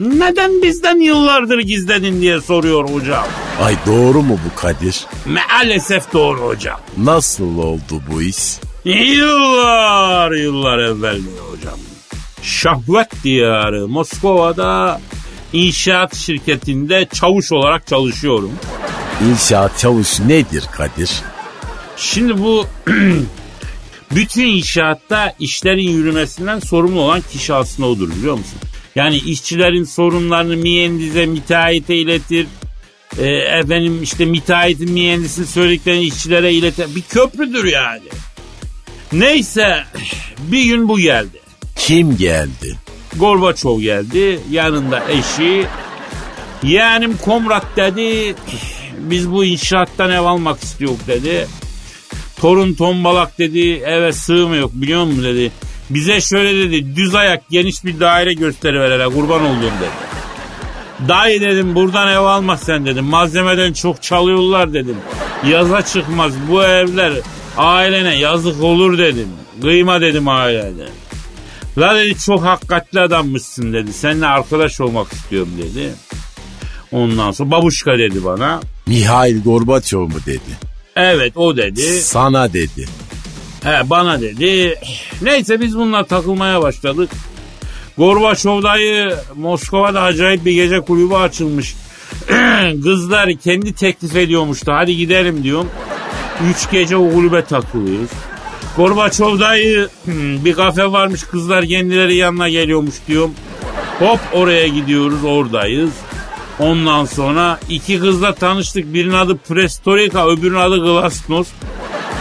neden 0.00 0.62
bizden 0.62 1.00
yıllardır 1.00 1.58
gizledin 1.58 2.20
diye 2.20 2.40
soruyor 2.40 2.90
hocam. 2.90 3.26
Ay 3.62 3.76
doğru 3.86 4.22
mu 4.22 4.38
bu 4.46 4.60
Kadir? 4.60 5.06
Maalesef 5.26 6.12
doğru 6.12 6.40
hocam. 6.40 6.80
Nasıl 6.98 7.58
oldu 7.58 8.02
bu 8.12 8.22
iş? 8.22 8.36
Yıllar 8.84 10.32
yıllar 10.32 10.78
evvel 10.78 11.16
mi 11.18 11.30
hocam? 11.50 11.78
Şahvet 12.48 13.24
diyarı 13.24 13.88
Moskova'da 13.88 15.00
inşaat 15.52 16.16
şirketinde 16.16 17.08
çavuş 17.12 17.52
olarak 17.52 17.86
çalışıyorum. 17.86 18.52
İnşaat 19.30 19.78
çavuşu 19.78 20.28
nedir 20.28 20.64
Kadir? 20.72 21.10
Şimdi 21.96 22.38
bu 22.38 22.66
bütün 24.14 24.46
inşaatta 24.46 25.34
işlerin 25.38 25.88
yürümesinden 25.88 26.58
sorumlu 26.58 27.00
olan 27.00 27.22
kişi 27.32 27.54
aslında 27.54 27.88
odur 27.88 28.10
biliyor 28.10 28.34
musun? 28.34 28.58
Yani 28.94 29.16
işçilerin 29.16 29.84
sorunlarını 29.84 30.56
mühendise, 30.56 31.26
müteahhite 31.26 31.96
iletir. 31.96 32.46
E, 33.18 33.26
efendim 33.34 34.02
işte 34.02 34.24
müteahhitin 34.24 34.92
mühendisin 34.92 35.44
söylediklerini 35.44 36.04
işçilere 36.04 36.52
iletir. 36.52 36.94
Bir 36.96 37.02
köprüdür 37.02 37.64
yani. 37.64 38.08
Neyse 39.12 39.84
bir 40.38 40.64
gün 40.64 40.88
bu 40.88 40.98
geldi. 40.98 41.47
Kim 41.78 42.16
geldi? 42.16 42.76
Gorbaçov 43.16 43.80
geldi. 43.80 44.40
Yanında 44.50 45.02
eşi 45.10 45.66
Yeğenim 46.62 47.16
Komrat 47.16 47.66
dedi 47.76 48.34
biz 48.98 49.30
bu 49.30 49.44
inşaattan 49.44 50.10
ev 50.10 50.20
almak 50.20 50.62
istiyor 50.62 50.92
dedi. 51.06 51.46
Torun 52.36 52.74
tombalak 52.74 53.38
dedi 53.38 53.70
eve 53.70 54.12
sığmıyor 54.12 54.70
biliyor 54.72 55.04
musun 55.04 55.24
dedi. 55.24 55.52
Bize 55.90 56.20
şöyle 56.20 56.58
dedi 56.58 56.96
düz 56.96 57.14
ayak 57.14 57.48
geniş 57.50 57.84
bir 57.84 58.00
daire 58.00 58.34
gösteriver 58.34 58.90
hele 58.90 59.06
kurban 59.06 59.42
olduğum 59.42 59.62
dedi. 59.62 60.08
Dayı 61.08 61.40
dedim 61.40 61.74
buradan 61.74 62.08
ev 62.08 62.18
alma 62.18 62.56
sen 62.56 62.86
dedim. 62.86 63.04
Malzemeden 63.04 63.72
çok 63.72 64.02
çalıyorlar 64.02 64.72
dedim. 64.72 64.96
Yaza 65.46 65.82
çıkmaz 65.82 66.32
bu 66.50 66.64
evler 66.64 67.12
ailene 67.56 68.18
yazık 68.18 68.62
olur 68.62 68.98
dedim. 68.98 69.28
Kıyma 69.62 70.00
dedim 70.00 70.28
ailene. 70.28 70.88
La 71.78 71.94
dedi 71.94 72.18
çok 72.18 72.44
hakikatli 72.44 73.00
adammışsın 73.00 73.72
dedi. 73.72 73.92
Seninle 73.92 74.26
arkadaş 74.26 74.80
olmak 74.80 75.12
istiyorum 75.12 75.52
dedi. 75.58 75.94
Ondan 76.92 77.30
sonra 77.30 77.50
babuşka 77.50 77.98
dedi 77.98 78.24
bana. 78.24 78.60
Mihail 78.86 79.42
Gorbaçov 79.42 80.02
mu 80.02 80.16
dedi? 80.26 80.68
Evet 80.96 81.36
o 81.36 81.56
dedi. 81.56 81.82
Sana 82.00 82.52
dedi. 82.52 82.86
He 83.62 83.90
bana 83.90 84.20
dedi. 84.20 84.74
Neyse 85.22 85.60
biz 85.60 85.74
bununla 85.76 86.04
takılmaya 86.04 86.62
başladık. 86.62 87.10
Gorbaçov 87.98 88.62
dayı 88.62 89.16
Moskova'da 89.36 90.02
acayip 90.02 90.44
bir 90.44 90.52
gece 90.52 90.80
kulübü 90.80 91.14
açılmış. 91.14 91.74
Kızlar 92.82 93.32
kendi 93.44 93.72
teklif 93.72 94.16
ediyormuştu. 94.16 94.72
Hadi 94.72 94.96
gidelim 94.96 95.42
diyorum. 95.42 95.68
Üç 96.50 96.70
gece 96.70 96.96
o 96.96 97.12
kulübe 97.12 97.44
takılıyoruz. 97.44 98.10
Gorbaçov 98.78 99.40
dayı 99.40 99.88
hmm, 100.04 100.44
bir 100.44 100.54
kafe 100.54 100.92
varmış 100.92 101.22
kızlar 101.22 101.66
kendileri 101.66 102.16
yanına 102.16 102.48
geliyormuş 102.48 102.94
diyorum. 103.08 103.30
Hop 103.98 104.20
oraya 104.32 104.68
gidiyoruz 104.68 105.24
oradayız. 105.24 105.90
Ondan 106.58 107.04
sonra 107.04 107.60
iki 107.68 108.00
kızla 108.00 108.34
tanıştık. 108.34 108.94
Birinin 108.94 109.14
adı 109.14 109.36
Prestorika 109.36 110.28
öbürünün 110.28 110.58
adı 110.58 110.76
Glasnost. 110.76 111.52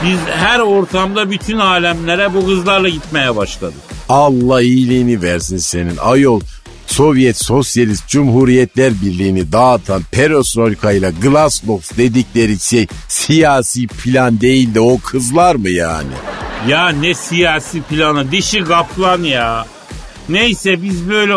Biz 0.05 0.17
her 0.35 0.59
ortamda 0.59 1.31
bütün 1.31 1.57
alemlere 1.57 2.33
bu 2.33 2.45
kızlarla 2.45 2.89
gitmeye 2.89 3.35
başladık. 3.35 3.81
Allah 4.09 4.61
iyiliğini 4.61 5.21
versin 5.21 5.57
senin 5.57 5.97
ayol. 5.97 6.41
Sovyet 6.87 7.37
Sosyalist 7.37 8.07
Cumhuriyetler 8.07 8.93
Birliği'ni 9.01 9.51
dağıtan 9.51 10.01
perestroika 10.11 10.91
ile 10.91 11.11
glasnost 11.21 11.97
dedikleri 11.97 12.59
şey 12.59 12.87
siyasi 13.07 13.87
plan 13.87 14.41
değil 14.41 14.75
de 14.75 14.79
o 14.79 14.99
kızlar 14.99 15.55
mı 15.55 15.69
yani? 15.69 16.11
Ya 16.67 16.89
ne 16.89 17.13
siyasi 17.13 17.81
planı 17.81 18.31
dişi 18.31 18.63
kaplan 18.63 19.23
ya. 19.23 19.65
Neyse 20.29 20.83
biz 20.83 21.09
böyle 21.09 21.35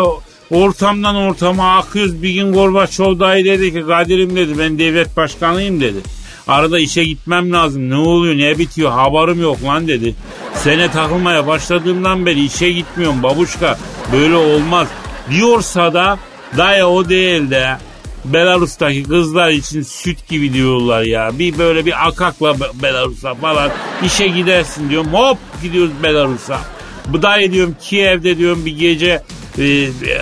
ortamdan 0.51 1.15
ortama 1.15 1.77
akıyoruz. 1.77 2.23
Bir 2.23 2.33
gün 2.33 2.53
Gorbaçov 2.53 3.19
dedi 3.19 3.73
ki 3.73 3.83
Kadir'im 3.87 4.35
dedi 4.35 4.59
ben 4.59 4.79
devlet 4.79 5.17
başkanıyım 5.17 5.81
dedi. 5.81 5.99
Arada 6.47 6.79
işe 6.79 7.03
gitmem 7.03 7.51
lazım. 7.51 7.89
Ne 7.89 7.95
oluyor 7.95 8.37
ne 8.37 8.57
bitiyor 8.57 8.91
haberim 8.91 9.41
yok 9.41 9.63
lan 9.63 9.87
dedi. 9.87 10.15
Sene 10.55 10.91
takılmaya 10.91 11.47
başladığımdan 11.47 12.25
beri 12.25 12.45
işe 12.45 12.71
gitmiyorum 12.71 13.23
babuşka. 13.23 13.77
Böyle 14.13 14.35
olmaz. 14.35 14.87
Diyorsa 15.29 15.93
da 15.93 16.17
dayı 16.57 16.85
o 16.85 17.09
değil 17.09 17.49
de 17.49 17.77
Belarus'taki 18.25 19.03
kızlar 19.03 19.49
için 19.49 19.81
süt 19.81 20.27
gibi 20.27 20.53
diyorlar 20.53 21.01
ya. 21.01 21.31
Bir 21.39 21.57
böyle 21.57 21.85
bir 21.85 22.07
akakla 22.07 22.55
Belarus'a 22.83 23.35
falan 23.35 23.71
işe 24.05 24.27
gidersin 24.27 24.89
diyorum. 24.89 25.13
Hop 25.13 25.37
gidiyoruz 25.63 25.91
Belarus'a. 26.03 26.59
Bu 27.07 27.21
dayı 27.21 27.51
diyorum 27.51 27.75
Kiev'de 27.81 28.37
diyorum 28.37 28.65
bir 28.65 28.77
gece 28.77 29.23
e, 29.57 29.63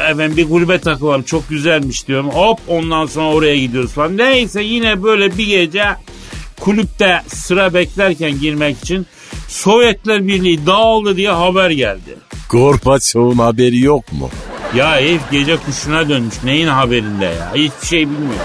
efendim 0.10 0.38
bir 0.38 0.50
kulübe 0.50 0.80
takılalım 0.80 1.24
çok 1.24 1.50
güzelmiş 1.50 2.08
diyorum. 2.08 2.30
Hop 2.30 2.60
ondan 2.68 3.06
sonra 3.06 3.34
oraya 3.34 3.58
gidiyoruz 3.58 3.92
falan. 3.92 4.18
Neyse 4.18 4.64
yine 4.64 5.04
böyle 5.04 5.38
bir 5.38 5.48
gece 5.48 5.86
kulüpte 6.60 7.22
sıra 7.28 7.74
beklerken 7.74 8.40
girmek 8.40 8.78
için 8.78 9.08
Sovyetler 9.48 10.28
Birliği 10.28 10.66
dağıldı 10.66 11.18
diye 11.18 11.30
haber 11.30 11.70
geldi. 11.70 12.18
Gorbaçov'un 12.50 13.38
haberi 13.38 13.80
yok 13.80 14.14
mu? 14.14 14.30
Ya 14.76 14.92
herif 14.92 15.22
gece 15.32 15.58
kuşuna 15.58 16.10
dönmüş. 16.10 16.36
Neyin 16.44 16.68
haberinde 16.68 17.26
ya? 17.26 17.52
Hiçbir 17.56 17.88
şey 17.88 18.00
bilmiyor. 18.10 18.40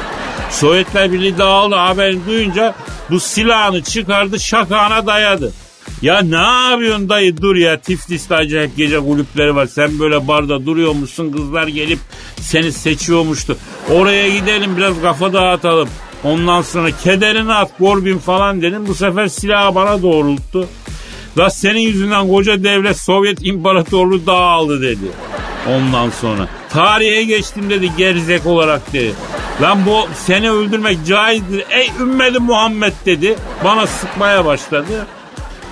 Sovyetler 0.51 1.13
Birliği 1.13 1.39
dağıldı 1.39 1.75
haberini 1.75 2.27
duyunca 2.27 2.75
bu 3.11 3.21
silahını 3.21 3.83
çıkardı 3.83 4.41
şakağına 4.41 5.07
dayadı. 5.07 5.53
Ya 6.03 6.21
ne 6.21 6.71
yapıyorsun 6.71 7.09
dayı 7.09 7.37
dur 7.37 7.57
ya 7.57 7.81
Tiflis'te 7.81 8.37
acayip 8.37 8.77
gece 8.77 8.99
kulüpleri 8.99 9.57
var. 9.57 9.67
Sen 9.67 9.99
böyle 9.99 10.29
barda 10.29 10.67
duruyormuşsun 10.67 11.33
kızlar 11.33 11.67
gelip 11.67 11.99
seni 12.41 12.73
seçiyormuştu. 12.73 13.57
Oraya 13.91 14.29
gidelim 14.29 14.77
biraz 14.77 15.03
kafa 15.03 15.33
dağıtalım. 15.33 15.89
Ondan 16.25 16.63
sonra 16.63 16.91
kederini 16.91 17.53
at 17.53 17.79
Gorbin 17.79 18.19
falan 18.19 18.63
dedim. 18.63 18.87
Bu 18.89 18.95
sefer 18.95 19.29
silahı 19.29 19.75
bana 19.75 20.03
doğrulttu. 20.03 20.69
La 21.39 21.51
senin 21.51 21.81
yüzünden 21.81 22.29
koca 22.29 22.65
devlet 22.65 23.01
Sovyet 23.01 23.47
İmparatorluğu 23.47 24.27
dağıldı 24.27 24.83
dedi. 24.83 25.07
Ondan 25.69 26.11
sonra 26.11 26.49
tarihe 26.71 27.23
geçtim 27.23 27.71
dedi 27.71 27.91
gerizek 27.97 28.47
olarak 28.47 28.93
dedi. 28.93 29.15
Lan 29.63 29.87
bu 29.87 30.09
seni 30.15 30.51
öldürmek 30.51 31.07
caizdir 31.07 31.65
ey 31.71 31.91
ümmeti 32.01 32.39
Muhammed 32.39 32.93
dedi. 33.07 33.37
Bana 33.65 33.87
sıkmaya 33.87 34.45
başladı. 34.45 35.07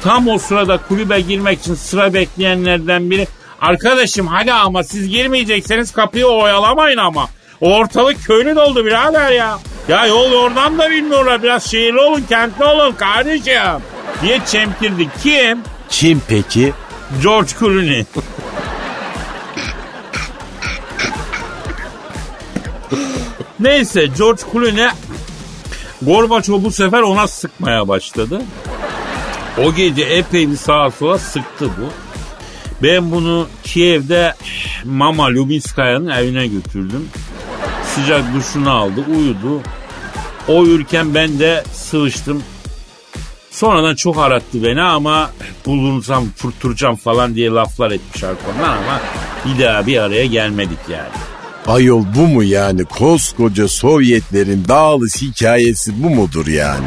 Tam 0.03 0.29
o 0.29 0.39
sırada 0.39 0.79
kulübe 0.89 1.21
girmek 1.21 1.61
için 1.61 1.75
sıra 1.75 2.15
bekleyenlerden 2.15 3.11
biri 3.11 3.27
Arkadaşım 3.63 4.27
hadi 4.27 4.53
ama 4.53 4.85
siz 4.85 5.09
girmeyecekseniz 5.09 5.93
kapıyı 5.93 6.27
oyalamayın 6.27 6.99
ama. 6.99 7.29
Ortalık 7.61 8.25
köylü 8.25 8.57
doldu 8.57 8.85
birader 8.87 9.33
ya. 9.33 9.59
Ya 9.89 10.07
yol 10.07 10.33
oradan 10.33 10.79
da 10.79 10.91
bilmiyorlar. 10.91 11.43
Biraz 11.43 11.71
şehirli 11.71 12.01
olun, 12.01 12.25
kentli 12.29 12.65
olun 12.65 12.93
kardeşim. 12.93 13.83
Diye 14.23 14.41
çemkirdi. 14.47 15.09
Kim? 15.23 15.59
Kim 15.89 16.23
peki? 16.29 16.73
George 17.23 17.51
Clooney. 17.59 18.05
Neyse 23.63 24.07
George 24.19 24.43
Clooney 24.53 24.89
Gorbaçov 26.03 26.65
bu 26.65 26.71
sefer 26.71 27.03
ona 27.03 27.29
sıkmaya 27.29 27.89
başladı. 27.89 28.43
O 29.59 29.75
gece 29.75 30.03
epey 30.03 30.51
bir 30.51 30.57
sağa 30.57 30.91
sola 30.91 31.19
sıktı 31.19 31.69
bu. 31.69 31.89
Ben 32.83 33.11
bunu 33.11 33.49
Kiev'de 33.65 34.35
Mama 34.85 35.31
Lubinskaya'nın 35.31 36.09
evine 36.09 36.47
götürdüm. 36.47 37.09
Sıcak 37.95 38.35
duşunu 38.35 38.71
aldı, 38.71 39.05
uyudu. 39.17 39.61
O 40.49 40.59
uyurken 40.59 41.15
ben 41.15 41.39
de 41.39 41.65
sığıştım. 41.73 42.43
Sonradan 43.51 43.95
çok 43.95 44.19
arattı 44.19 44.63
beni 44.63 44.83
ama 44.83 45.31
bulunsam 45.67 46.25
fırtıracağım 46.37 46.97
falan 46.97 47.35
diye 47.35 47.51
laflar 47.51 47.91
etmiş 47.91 48.25
arkamdan 48.25 48.69
ama 48.69 49.01
bir 49.45 49.65
daha 49.65 49.87
bir 49.87 49.99
araya 49.99 50.27
gelmedik 50.27 50.79
yani. 50.89 51.32
Ayol 51.67 52.05
bu 52.17 52.27
mu 52.29 52.43
yani? 52.43 52.85
Koskoca 52.85 53.69
Sovyetlerin 53.69 54.65
dağılış 54.69 55.23
hikayesi 55.23 56.03
bu 56.03 56.11
mudur 56.11 56.47
yani? 56.47 56.87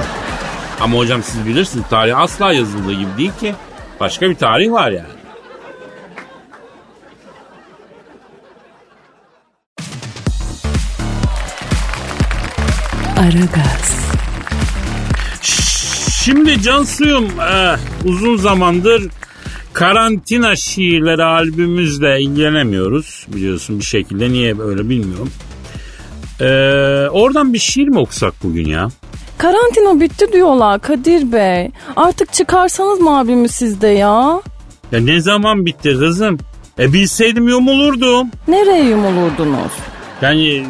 Ama 0.82 0.98
hocam 0.98 1.24
siz 1.24 1.46
bilirsiniz 1.46 1.86
tarih 1.90 2.20
asla 2.20 2.54
yazıldığı 2.54 2.94
gibi 2.94 3.10
değil 3.18 3.32
ki. 3.40 3.56
Başka 4.00 4.30
bir 4.30 4.36
tarih 4.36 4.72
var 4.72 4.92
yani. 4.92 5.16
Aragaz, 13.18 13.96
Şimdi 16.24 16.62
Cansuyum 16.62 17.26
eh, 17.40 17.78
uzun 18.04 18.38
zamandır 18.38 19.10
karantina 19.76 20.56
şiirleri 20.56 21.24
albümümüzle 21.24 22.22
ilgilenemiyoruz 22.22 23.26
biliyorsun 23.28 23.80
bir 23.80 23.86
şekilde 23.86 24.30
niye 24.30 24.58
böyle 24.58 24.90
bilmiyorum. 24.90 25.32
Ee, 26.42 26.46
oradan 27.12 27.54
bir 27.54 27.60
şiir 27.60 27.88
mi 27.88 28.00
okusak 28.00 28.34
bugün 28.44 28.66
ya? 28.66 28.88
Karantina 29.38 30.00
bitti 30.02 30.34
diyorlar 30.34 30.82
Kadir 30.82 31.32
Bey. 31.32 31.72
Artık 31.96 32.34
çıkarsanız 32.34 33.00
mı 33.00 33.20
abimi 33.20 33.50
sizde 33.50 33.88
ya? 33.88 34.42
Ya 34.92 35.00
ne 35.00 35.22
zaman 35.22 35.66
bitti 35.66 35.98
kızım? 36.00 36.38
E 36.80 36.94
bilseydim 36.94 37.48
yumulurdum. 37.48 38.28
Nereye 38.48 38.84
yumulurdunuz? 38.84 39.72
Yani 40.22 40.64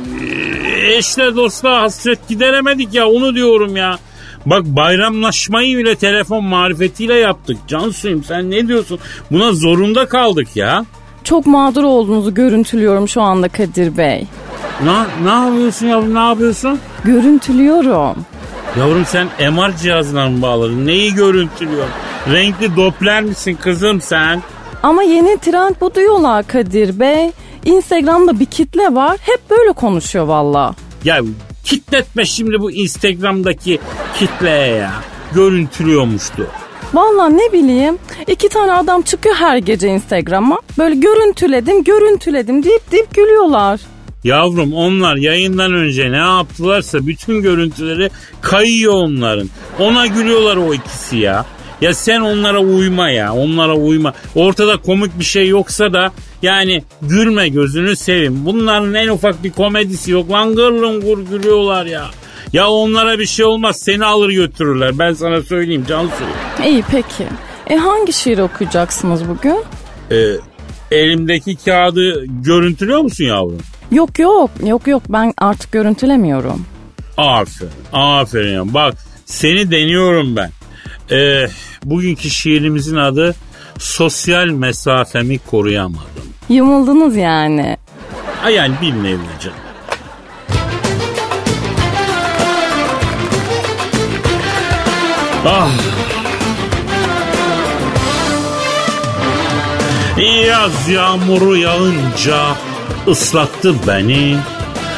e, 0.76 0.96
eşle 0.96 1.36
dostla 1.36 1.82
hasret 1.82 2.28
gideremedik 2.28 2.94
ya 2.94 3.08
onu 3.08 3.36
diyorum 3.36 3.76
ya. 3.76 4.00
Bak 4.46 4.66
bayramlaşmayı 4.66 5.78
bile 5.78 5.96
telefon 5.96 6.44
marifetiyle 6.44 7.14
yaptık. 7.16 7.58
Cansuyum 7.68 8.24
sen 8.24 8.52
ne 8.52 8.68
diyorsun? 8.68 9.00
Buna 9.32 9.52
zorunda 9.52 10.08
kaldık 10.08 10.48
ya. 10.56 10.86
Çok 11.24 11.46
mağdur 11.46 11.84
olduğunuzu 11.84 12.34
görüntülüyorum 12.34 13.08
şu 13.08 13.22
anda 13.22 13.50
Kadir 13.50 13.98
Bey. 13.98 14.28
Ne, 14.84 15.26
ne 15.30 15.46
yapıyorsun 15.46 15.86
yavrum 15.88 16.14
ne 16.16 16.20
yapıyorsun? 16.28 16.80
Görüntülüyorum. 17.04 18.26
Yavrum 18.80 19.06
sen 19.06 19.28
MR 19.54 19.78
cihazına 19.78 20.30
mı 20.30 20.42
bağladın? 20.42 20.86
Neyi 20.86 21.14
görüntülüyorsun? 21.14 21.94
Renkli 22.34 22.76
Doppler 22.76 23.24
misin 23.24 23.58
kızım 23.62 24.02
sen? 24.02 24.42
Ama 24.84 25.04
yeni 25.04 25.38
trend 25.38 25.76
bu 25.82 25.96
diyorlar 25.96 26.48
Kadir 26.48 27.00
Bey. 27.00 27.32
Instagram'da 27.66 28.40
bir 28.40 28.46
kitle 28.46 28.96
var. 28.96 29.18
Hep 29.22 29.50
böyle 29.50 29.72
konuşuyor 29.72 30.26
valla. 30.26 30.76
Ya 31.04 31.20
kitletme 31.66 32.26
şimdi 32.26 32.60
bu 32.60 32.72
Instagram'daki 32.72 33.80
kitleye 34.20 34.76
ya. 34.76 34.92
Görüntülüyormuştu. 35.34 36.48
Vallahi 36.94 37.38
ne 37.38 37.54
bileyim 37.54 37.98
iki 38.28 38.50
tane 38.50 38.72
adam 38.72 39.02
çıkıyor 39.02 39.36
her 39.36 39.58
gece 39.58 39.88
Instagram'a. 39.88 40.60
Böyle 40.78 40.96
görüntüledim 40.96 41.84
görüntüledim 41.84 42.64
deyip 42.64 42.92
deyip 42.92 43.16
gülüyorlar. 43.16 43.80
Yavrum 44.24 44.74
onlar 44.74 45.16
yayından 45.16 45.74
önce 45.74 46.12
ne 46.12 46.18
yaptılarsa 46.18 47.08
bütün 47.08 47.42
görüntüleri 47.42 48.10
kayıyor 48.42 48.94
onların. 48.94 49.50
Ona 49.80 50.08
gülüyorlar 50.08 50.58
o 50.58 50.74
ikisi 50.74 51.18
ya. 51.18 51.46
Ya 51.82 51.94
sen 51.94 52.22
onlara 52.22 52.60
uyma 52.60 53.10
ya 53.10 53.34
onlara 53.34 53.76
uyma. 53.76 54.14
Ortada 54.36 54.78
komik 54.78 55.20
bir 55.20 55.26
şey 55.26 55.48
yoksa 55.48 55.94
da 55.94 56.12
yani 56.42 56.84
gülme 57.02 57.50
gözünü 57.50 57.96
sevin. 57.96 58.46
Bunların 58.46 58.94
en 58.94 59.08
ufak 59.08 59.44
bir 59.44 59.52
komedisi 59.52 60.12
yok. 60.12 60.32
Langır 60.32 60.72
lungur 60.72 61.20
gülüyorlar 61.20 61.86
ya. 61.86 62.06
Ya 62.54 62.70
onlara 62.70 63.20
bir 63.20 63.26
şey 63.26 63.46
olmaz 63.46 63.80
seni 63.80 64.06
alır 64.06 64.30
götürürler 64.30 65.00
ben 65.00 65.14
sana 65.14 65.42
söyleyeyim 65.42 65.86
Cansu. 65.90 66.24
İyi 66.66 66.84
peki. 66.92 67.26
E 67.70 67.76
hangi 67.76 68.14
şiir 68.14 68.38
okuyacaksınız 68.40 69.30
bugün? 69.30 69.64
Ee, 70.12 70.16
elimdeki 70.92 71.56
kağıdı 71.56 72.26
görüntülüyor 72.26 73.02
musun 73.02 73.24
yavrum? 73.26 73.62
Yok 73.92 74.20
yok 74.20 74.50
yok 74.66 74.88
yok 74.88 75.04
ben 75.10 75.34
artık 75.38 75.72
görüntülemiyorum. 75.72 76.66
Aferin, 77.18 77.72
aferin 77.94 78.54
ya. 78.54 78.74
Bak 78.74 78.94
seni 79.26 79.72
deniyorum 79.72 80.36
ben. 80.36 80.50
Ee, 81.12 81.48
bugünkü 81.84 82.30
şiirimizin 82.30 82.96
adı 82.96 83.36
Sosyal 83.80 84.48
Mesafemi 84.48 85.40
Koruyamadım. 85.40 86.26
Yumuldunuz 86.50 87.16
yani. 87.16 87.78
Ha 88.42 88.50
yani 88.50 89.04
nevi 89.04 89.20
canım. 89.44 89.58
Ah. 95.48 95.70
Yaz 100.48 100.90
yağmuru 100.90 101.58
yağınca 101.58 102.56
ıslattı 103.08 103.76
beni. 103.88 104.38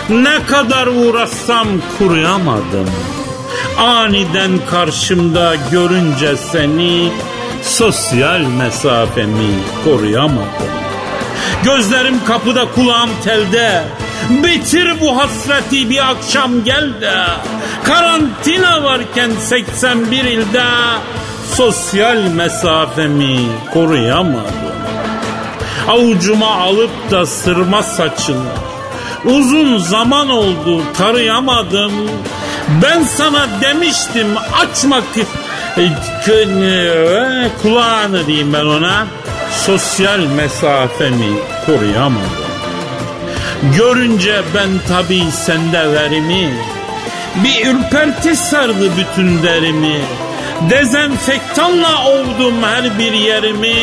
Ne 0.09 0.45
kadar 0.45 0.87
uğraşsam 0.87 1.67
kuruyamadım. 1.97 2.89
Aniden 3.77 4.51
karşımda 4.69 5.55
görünce 5.71 6.37
seni 6.37 7.11
sosyal 7.63 8.39
mesafemi 8.39 9.49
koruyamadım. 9.83 10.77
Gözlerim 11.63 12.23
kapıda 12.25 12.71
kulağım 12.75 13.09
telde. 13.23 13.83
Bitir 14.29 15.01
bu 15.01 15.17
hasreti 15.17 15.89
bir 15.89 16.11
akşam 16.11 16.63
gel 16.63 17.01
de. 17.01 17.15
Karantina 17.83 18.83
varken 18.83 19.31
81 19.39 20.23
ilde 20.23 20.63
sosyal 21.53 22.17
mesafemi 22.17 23.39
koruyamadım. 23.73 24.67
Avucuma 25.87 26.51
alıp 26.51 27.11
da 27.11 27.25
sırma 27.25 27.83
saçını 27.83 28.67
Uzun 29.25 29.77
zaman 29.77 30.29
oldu 30.29 30.81
tarayamadım. 30.97 31.91
Ben 32.83 33.03
sana 33.03 33.47
demiştim 33.61 34.27
açma 34.61 35.01
e, 35.77 35.81
e, 36.31 37.49
kulağını 37.61 38.27
diyeyim 38.27 38.53
ben 38.53 38.65
ona. 38.65 39.07
Sosyal 39.65 40.19
mesafemi 40.19 41.33
koruyamadım. 41.65 42.47
Görünce 43.77 44.41
ben 44.55 44.69
tabii 44.87 45.31
sende 45.31 45.93
verimi 45.93 46.53
bir 47.43 47.67
ürperti 47.67 48.35
sardı 48.35 48.91
bütün 48.97 49.43
derimi. 49.43 50.01
Dezenfektanla 50.69 52.07
ovdum 52.07 52.63
her 52.63 52.99
bir 52.99 53.13
yerimi. 53.13 53.75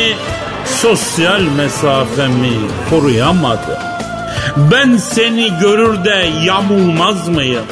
Sosyal 0.65 1.41
mesafemi 1.41 2.53
koruyamadım. 2.89 3.79
Ben 4.57 4.97
seni 4.97 5.59
görür 5.61 6.05
de 6.05 6.29
yamulmaz 6.43 7.27
mıyım? 7.27 7.65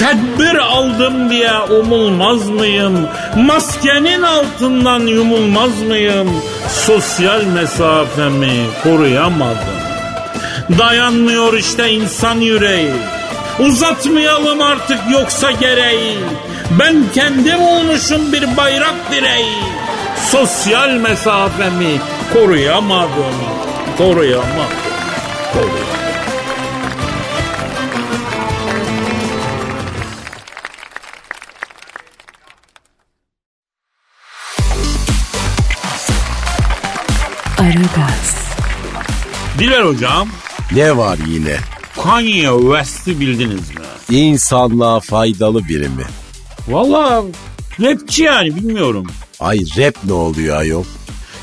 Tedbir 0.00 0.56
aldım 0.56 1.30
diye 1.30 1.52
umulmaz 1.60 2.48
mıyım? 2.48 3.08
Maskenin 3.36 4.22
altından 4.22 5.00
yumulmaz 5.00 5.82
mıyım? 5.82 6.42
Sosyal 6.68 7.44
mesafemi 7.44 8.66
koruyamadım. 8.82 9.80
Dayanmıyor 10.78 11.54
işte 11.54 11.90
insan 11.90 12.36
yüreği. 12.36 12.92
Uzatmayalım 13.58 14.62
artık 14.62 14.98
yoksa 15.12 15.50
gereği. 15.50 16.18
Ben 16.78 17.04
kendim 17.14 17.62
olmuşum 17.62 18.32
bir 18.32 18.56
bayrak 18.56 18.94
direği. 19.12 19.62
Sosyal 20.30 20.90
mesafemi 20.90 22.00
koruyamadım. 22.32 23.36
Koruyamadım. 23.98 24.80
Koruyamadım. 25.52 25.99
Aragaz, 37.60 38.36
Diler 39.58 39.82
hocam 39.82 40.28
Ne 40.74 40.96
var 40.96 41.18
yine? 41.26 41.56
Kanye 42.02 42.48
West'i 42.60 43.20
bildiniz 43.20 43.70
mi? 43.70 44.16
İnsanlığa 44.18 45.00
faydalı 45.00 45.68
biri 45.68 45.88
mi? 45.88 46.04
Valla 46.68 47.22
rapçi 47.80 48.22
yani 48.22 48.56
bilmiyorum. 48.56 49.06
Ay 49.40 49.58
rap 49.58 49.94
ne 50.04 50.12
oluyor 50.12 50.56
ayol? 50.56 50.84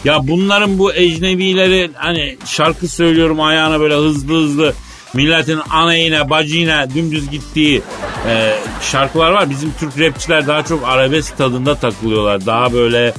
Ya 0.03 0.27
bunların 0.27 0.80
bu 0.80 0.93
ecnebileri 0.93 1.91
hani 1.95 2.38
şarkı 2.45 2.88
söylüyorum 2.88 3.41
ayağına 3.41 3.80
böyle 3.80 3.95
hızlı 3.95 4.34
hızlı 4.43 4.73
milletin 5.13 5.60
anayine 5.69 6.30
bacıyına 6.30 6.89
dümdüz 6.95 7.30
gittiği 7.30 7.82
e, 8.27 8.53
şarkılar 8.82 9.32
var. 9.32 9.49
Bizim 9.49 9.71
Türk 9.80 9.99
rapçiler 9.99 10.47
daha 10.47 10.63
çok 10.63 10.88
arabesk 10.88 11.38
tadında 11.38 11.75
takılıyorlar. 11.75 12.45
Daha 12.45 12.73
böyle 12.73 13.13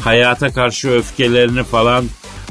hayata 0.00 0.52
karşı 0.52 0.90
öfkelerini 0.90 1.64
falan 1.64 2.04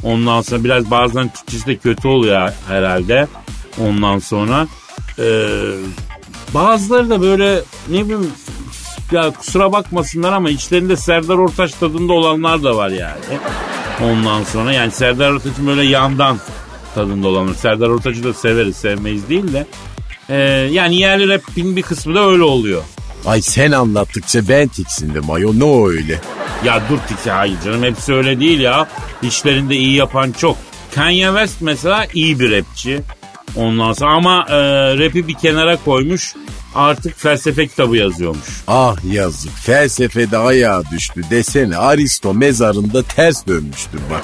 ondan 0.04 0.42
sonra 0.42 0.64
biraz 0.64 0.92
bazen 0.92 1.30
Türkçesi 1.30 1.66
de 1.66 1.76
kötü 1.76 2.08
oluyor 2.08 2.52
herhalde. 2.68 3.28
Ondan 3.88 4.20
sonra 4.20 4.68
e, 5.20 5.48
bazıları 6.54 7.10
da 7.10 7.22
böyle 7.22 7.62
ne 7.90 8.06
bileyim 8.06 8.32
ya 9.12 9.32
kusura 9.32 9.72
bakmasınlar 9.72 10.34
ama 10.34 10.50
içlerinde 10.50 10.96
Serdar 10.96 11.36
Ortaç 11.36 11.74
tadında 11.74 12.14
olanlar 12.14 12.64
da 12.64 12.78
var 12.78 12.90
yani. 12.90 13.40
Ondan 14.04 14.44
sonra 14.44 14.74
yani 14.74 14.92
Serdar 14.92 15.32
Ortaç'ın 15.32 15.68
böyle 15.68 15.84
yandan 15.84 16.38
tadında 16.96 17.28
olanlar. 17.28 17.54
Serdar 17.54 17.88
Ortaç'ı 17.90 18.24
da 18.24 18.34
severiz 18.34 18.76
sevmeyiz 18.76 19.30
değil 19.30 19.54
de. 19.54 19.68
Ee, 20.30 20.36
yani 20.72 20.96
yerli 20.96 21.28
rapin 21.28 21.76
bir 21.76 21.82
kısmı 21.82 22.16
da 22.16 22.26
öyle 22.30 22.44
oluyor. 22.44 22.84
Ay 23.26 23.42
sen 23.42 23.72
anlattıkça 23.72 24.48
ben 24.50 24.68
tiksindim 24.68 25.32
ayol 25.32 25.54
ne 25.54 25.88
öyle? 25.88 26.22
Ya 26.63 26.82
dur 26.89 26.98
tiki 27.08 27.32
hayır 27.32 27.58
canım 27.65 27.84
hepsi 27.84 28.13
öyle 28.13 28.39
değil 28.39 28.60
ya. 28.60 28.88
İşlerinde 29.22 29.76
iyi 29.76 29.95
yapan 29.95 30.32
çok. 30.32 30.58
Kanye 30.95 31.26
West 31.28 31.62
mesela 31.62 32.06
iyi 32.13 32.39
bir 32.39 32.52
rapçi. 32.52 33.02
Ondan 33.56 33.93
sonra 33.93 34.12
ama 34.12 34.45
e, 34.50 34.58
rapi 34.98 35.28
bir 35.28 35.34
kenara 35.34 35.78
koymuş. 35.78 36.36
Artık 36.76 37.19
felsefe 37.19 37.67
kitabı 37.67 37.98
yazıyormuş. 37.98 38.48
Ah 38.67 38.95
yazık 39.12 39.58
felsefede 39.58 40.38
ayağa 40.38 40.84
düştü 40.91 41.22
desene 41.30 41.78
Aristo 41.78 42.34
mezarında 42.34 43.04
ters 43.04 43.48
dönmüştür 43.48 44.00
bak. 44.12 44.24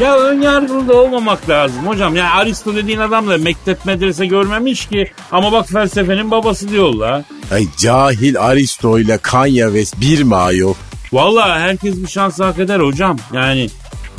Ya 0.00 0.16
ön 0.16 0.40
yargılı 0.42 0.88
da 0.88 0.96
olmamak 0.96 1.48
lazım 1.48 1.86
hocam. 1.86 2.16
Ya 2.16 2.30
Aristo 2.30 2.74
dediğin 2.74 2.98
adam 2.98 3.28
da 3.28 3.38
mektep 3.38 3.84
medrese 3.84 4.26
görmemiş 4.26 4.86
ki. 4.86 5.10
Ama 5.32 5.52
bak 5.52 5.68
felsefenin 5.68 6.30
babası 6.30 6.68
diyorlar. 6.68 7.22
Ay 7.52 7.66
cahil 7.78 8.40
Aristo 8.40 8.98
ile 8.98 9.18
Kanye 9.18 9.64
West 9.64 10.00
bir 10.00 10.22
mi 10.22 10.36
ayol? 10.36 10.74
Vallahi 11.14 11.60
herkes 11.60 12.02
bir 12.02 12.08
şans 12.08 12.40
hak 12.40 12.58
eder 12.58 12.80
hocam. 12.80 13.18
Yani 13.32 13.68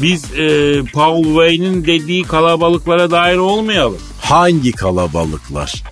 biz 0.02 0.34
e, 0.34 0.82
Paul 0.94 1.24
Wayne'in 1.24 1.86
dediği 1.86 2.24
kalabalıklara 2.24 3.12
dair 3.12 3.38
olmayalım. 3.38 4.00
Hangi 4.22 4.72
kalabalıklar? 4.72 5.84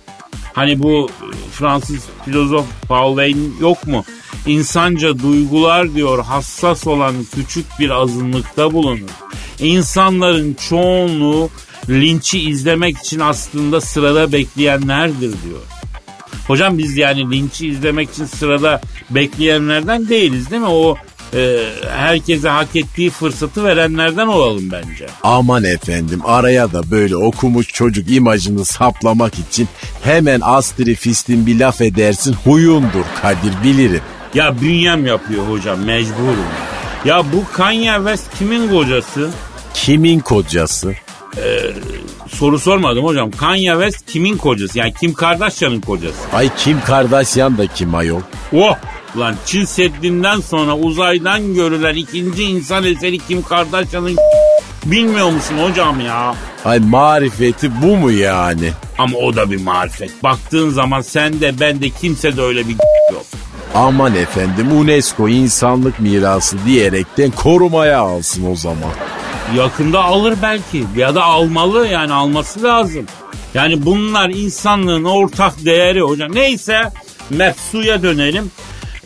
Hani 0.52 0.82
bu 0.82 1.10
Fransız 1.52 2.04
filozof 2.24 2.66
Paul 2.88 3.10
Wayne 3.10 3.46
yok 3.60 3.86
mu? 3.86 4.04
İnsanca 4.46 5.18
duygular 5.18 5.94
diyor 5.94 6.24
hassas 6.24 6.86
olan 6.86 7.14
küçük 7.34 7.66
bir 7.78 7.90
azınlıkta 7.90 8.72
bulunur. 8.72 9.10
İnsanların 9.58 10.54
çoğunluğu 10.68 11.50
linçi 11.88 12.40
izlemek 12.40 12.98
için 12.98 13.20
aslında 13.20 13.80
sırada 13.80 14.32
bekleyenlerdir 14.32 15.20
diyor. 15.20 15.60
Hocam 16.46 16.78
biz 16.78 16.96
yani 16.96 17.30
linçi 17.30 17.68
izlemek 17.68 18.10
için 18.10 18.24
sırada 18.24 18.80
bekleyenlerden 19.10 20.08
değiliz 20.08 20.50
değil 20.50 20.62
mi? 20.62 20.68
O 20.68 20.96
e, 21.34 21.64
herkese 21.90 22.48
hak 22.48 22.76
ettiği 22.76 23.10
fırsatı 23.10 23.64
verenlerden 23.64 24.26
olalım 24.26 24.70
bence. 24.72 25.06
Aman 25.22 25.64
efendim 25.64 26.20
araya 26.24 26.72
da 26.72 26.90
böyle 26.90 27.16
okumuş 27.16 27.68
çocuk 27.68 28.10
imajını 28.10 28.64
saplamak 28.64 29.38
için 29.38 29.68
hemen 30.02 30.40
astrifistin 30.42 31.46
bir 31.46 31.58
laf 31.58 31.80
edersin 31.80 32.36
huyundur 32.44 33.04
Kadir 33.22 33.52
bilirim. 33.64 34.02
Ya 34.34 34.60
bünyem 34.60 35.06
yapıyor 35.06 35.48
hocam 35.48 35.80
mecburum. 35.80 36.46
Ya 37.04 37.22
bu 37.32 37.52
Kanye 37.52 37.94
West 37.96 38.38
kimin 38.38 38.68
kocası? 38.68 39.30
Kimin 39.74 40.20
kocası? 40.20 40.94
Soru 42.34 42.58
sormadım 42.58 43.04
hocam. 43.04 43.30
Kanye 43.30 43.72
West 43.72 44.06
kimin 44.06 44.36
kocası? 44.36 44.78
Yani 44.78 44.94
Kim 45.00 45.14
Kardashian'ın 45.14 45.80
kocası. 45.80 46.18
Ay 46.32 46.50
Kim 46.56 46.80
Kardashian 46.80 47.58
da 47.58 47.66
kim 47.66 47.94
ayol? 47.94 48.20
Oh! 48.56 48.76
Lan 49.18 49.34
Çin 49.46 49.64
Seddi'nden 49.64 50.40
sonra 50.40 50.76
uzaydan 50.76 51.54
görülen 51.54 51.94
ikinci 51.94 52.42
insan 52.42 52.84
eseri 52.84 53.18
Kim 53.18 53.42
Kardashian'ın 53.42 54.16
bilmiyor 54.84 55.30
musun 55.30 55.54
hocam 55.68 56.00
ya? 56.00 56.34
Ay 56.64 56.78
marifeti 56.78 57.82
bu 57.82 57.96
mu 57.96 58.10
yani? 58.10 58.70
Ama 58.98 59.18
o 59.18 59.36
da 59.36 59.50
bir 59.50 59.62
marifet. 59.62 60.22
Baktığın 60.22 60.70
zaman 60.70 61.00
sen 61.00 61.40
de 61.40 61.60
ben 61.60 61.82
de 61.82 61.90
kimse 61.90 62.36
de 62.36 62.42
öyle 62.42 62.68
bir 62.68 62.76
yok. 63.12 63.22
Aman 63.74 64.14
efendim 64.14 64.72
UNESCO 64.72 65.28
insanlık 65.28 66.00
mirası 66.00 66.56
diyerekten 66.66 67.30
korumaya 67.30 68.00
alsın 68.00 68.50
o 68.52 68.56
zaman. 68.56 68.90
Yakında 69.56 70.04
alır 70.04 70.34
belki 70.42 70.84
ya 70.96 71.14
da 71.14 71.24
almalı 71.24 71.86
yani 71.88 72.12
alması 72.12 72.62
lazım. 72.62 73.06
Yani 73.54 73.86
bunlar 73.86 74.30
insanlığın 74.30 75.04
ortak 75.04 75.64
değeri 75.64 76.00
hocam. 76.00 76.34
Neyse 76.34 76.82
mefsuya 77.30 78.02
dönelim. 78.02 78.50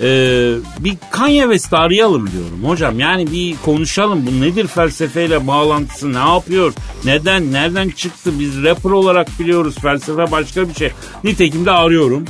Ee, 0.00 0.54
bir 0.78 0.96
Kanye 1.10 1.42
West'i 1.42 1.76
arayalım 1.76 2.30
diyorum 2.30 2.64
hocam. 2.64 2.98
Yani 3.00 3.32
bir 3.32 3.56
konuşalım. 3.64 4.26
Bu 4.26 4.40
nedir 4.40 4.66
felsefeyle 4.66 5.46
bağlantısı? 5.46 6.12
Ne 6.12 6.18
yapıyor? 6.18 6.72
Neden? 7.04 7.52
Nereden 7.52 7.88
çıktı? 7.90 8.30
Biz 8.40 8.62
rapper 8.62 8.90
olarak 8.90 9.28
biliyoruz. 9.40 9.74
Felsefe 9.82 10.30
başka 10.30 10.68
bir 10.68 10.74
şey. 10.74 10.90
Nitekim 11.24 11.66
de 11.66 11.70
arıyorum. 11.70 12.24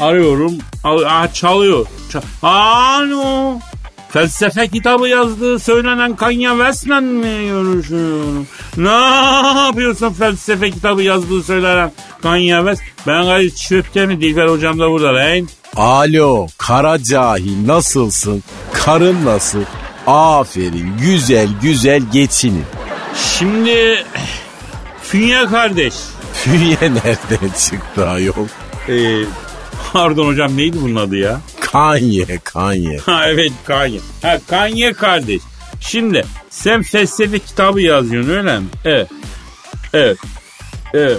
Arıyorum. 0.00 0.52
Aa, 0.84 1.32
çalıyor. 1.32 1.86
Çal- 2.12 2.22
Alo. 2.42 3.58
Felsefe 4.14 4.68
kitabı 4.68 5.08
yazdığı 5.08 5.58
söylenen 5.58 6.16
Kanye 6.16 6.48
West'le 6.48 7.00
mi 7.00 7.48
görüşüyorum? 7.48 8.46
Ne 8.76 8.90
yapıyorsun 9.64 10.12
felsefe 10.12 10.70
kitabı 10.70 11.02
yazdığı 11.02 11.42
söylenen 11.42 11.92
Kanye 12.22 12.56
West? 12.56 12.82
Ben 13.06 13.24
gayet 13.24 13.56
çöpte 13.56 14.06
mi? 14.06 14.20
Dilber 14.20 14.46
hocam 14.48 14.78
da 14.78 14.90
burada 14.90 15.14
lan. 15.14 15.48
Alo 15.76 16.46
kara 16.58 17.02
cahil 17.02 17.66
nasılsın? 17.66 18.42
Karın 18.72 19.24
nasıl? 19.24 19.62
Aferin 20.06 20.92
güzel 21.00 21.48
güzel 21.62 22.02
geçinin. 22.12 22.64
Şimdi 23.38 24.04
Fünye 25.02 25.46
kardeş. 25.46 25.94
Fünye 26.32 26.76
nereden 26.80 27.48
çıktı 27.70 28.08
ayol? 28.08 28.46
Ee, 28.88 29.24
pardon 29.92 30.26
hocam 30.26 30.56
neydi 30.56 30.76
bunun 30.82 30.96
adı 30.96 31.16
ya? 31.16 31.40
Kanye 31.74 32.38
Kanye. 32.44 32.98
Ha 32.98 33.28
evet 33.28 33.52
Kanye. 33.66 34.00
Ha 34.22 34.38
Kanye 34.50 34.92
kardeş. 34.92 35.42
Şimdi 35.80 36.24
sen 36.50 36.82
felsefe 36.82 37.38
kitabı 37.38 37.80
yazıyorsun 37.80 38.30
öyle 38.30 38.58
mi? 38.58 38.66
Evet. 38.84 39.08
Evet. 39.94 40.18
Evet. 40.94 41.18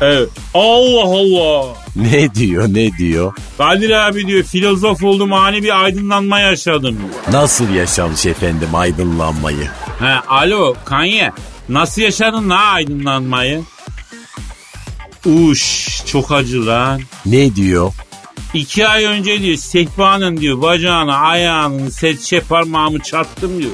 Evet. 0.00 0.28
Allah 0.54 1.02
Allah. 1.04 1.66
Ne 1.96 2.34
diyor 2.34 2.68
ne 2.68 2.98
diyor? 2.98 3.32
Kadir 3.58 3.90
abi 3.90 4.26
diyor 4.26 4.42
filozof 4.44 5.04
oldum 5.04 5.32
ani 5.32 5.62
bir 5.62 5.84
aydınlanma 5.84 6.40
yaşadım. 6.40 6.98
Nasıl 7.32 7.68
yaşamış 7.70 8.26
efendim 8.26 8.74
aydınlanmayı? 8.74 9.68
Ha 9.98 10.22
alo 10.28 10.74
Kanye 10.84 11.32
nasıl 11.68 12.02
yaşadın 12.02 12.50
la 12.50 12.58
aydınlanmayı? 12.58 13.62
Uş 15.26 15.88
çok 16.06 16.32
acı 16.32 16.66
lan. 16.66 17.00
Ne 17.26 17.56
diyor? 17.56 17.92
İki 18.54 18.88
ay 18.88 19.04
önce 19.04 19.42
diyor 19.42 19.56
sehpanın 19.56 20.36
diyor 20.36 20.62
bacağına 20.62 21.16
ayağının 21.16 21.88
serçe 21.88 22.40
parmağımı 22.40 22.98
çarptım 23.00 23.58
diyor. 23.62 23.72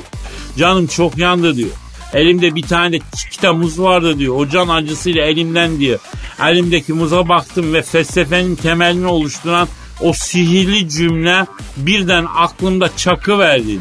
Canım 0.58 0.86
çok 0.86 1.18
yandı 1.18 1.56
diyor. 1.56 1.70
Elimde 2.12 2.54
bir 2.54 2.62
tane 2.62 2.98
çikita 3.16 3.52
muz 3.52 3.80
vardı 3.80 4.18
diyor. 4.18 4.36
O 4.36 4.48
can 4.48 4.68
acısıyla 4.68 5.24
elimden 5.24 5.80
diyor. 5.80 5.98
Elimdeki 6.42 6.92
muza 6.92 7.28
baktım 7.28 7.72
ve 7.72 7.82
felsefenin 7.82 8.56
temelini 8.56 9.06
oluşturan 9.06 9.68
o 10.00 10.12
sihirli 10.12 10.88
cümle 10.88 11.46
birden 11.76 12.26
aklımda 12.36 12.96
çakı 12.96 13.38
verdi 13.38 13.66
diyor. 13.66 13.80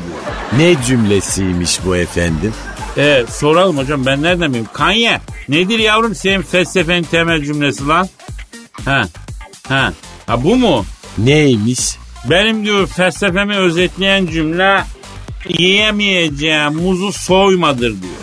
Ne 0.58 0.84
cümlesiymiş 0.84 1.80
bu 1.86 1.96
efendim? 1.96 2.54
Evet 2.98 3.30
soralım 3.34 3.78
hocam 3.78 4.06
ben 4.06 4.22
nereden 4.22 4.50
bileyim? 4.50 4.68
Kanye 4.74 5.22
nedir 5.50 5.80
yavrum 5.80 6.16
senin 6.16 6.42
felsefenin 6.42 7.04
temel 7.04 7.44
cümlesi 7.44 7.88
lan? 7.88 8.10
Ha, 8.86 9.04
ha, 9.68 9.94
ha 10.34 10.44
bu 10.44 10.56
mu? 10.56 10.86
Neymiş? 11.18 11.98
Benim 12.30 12.66
diyor 12.66 12.88
felsefemi 12.88 13.56
özetleyen 13.58 14.26
cümle 14.26 14.84
yiyemeyeceğim 15.50 16.74
muzu 16.74 17.14
soymadır 17.14 17.90
diyor. 17.90 18.14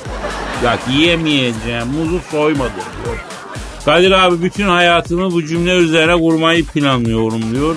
Bak 0.64 0.78
yiyemeyeceğim 0.90 1.86
muzu 1.86 2.20
soymadır 2.30 2.74
diyor. 3.04 3.16
Kadir 3.84 4.11
abi 4.11 4.42
bütün 4.42 4.68
hayatımı 4.68 5.32
bu 5.32 5.46
cümle 5.46 5.76
üzerine 5.76 6.16
kurmayı 6.16 6.64
planlıyorum 6.64 7.54
diyor. 7.54 7.76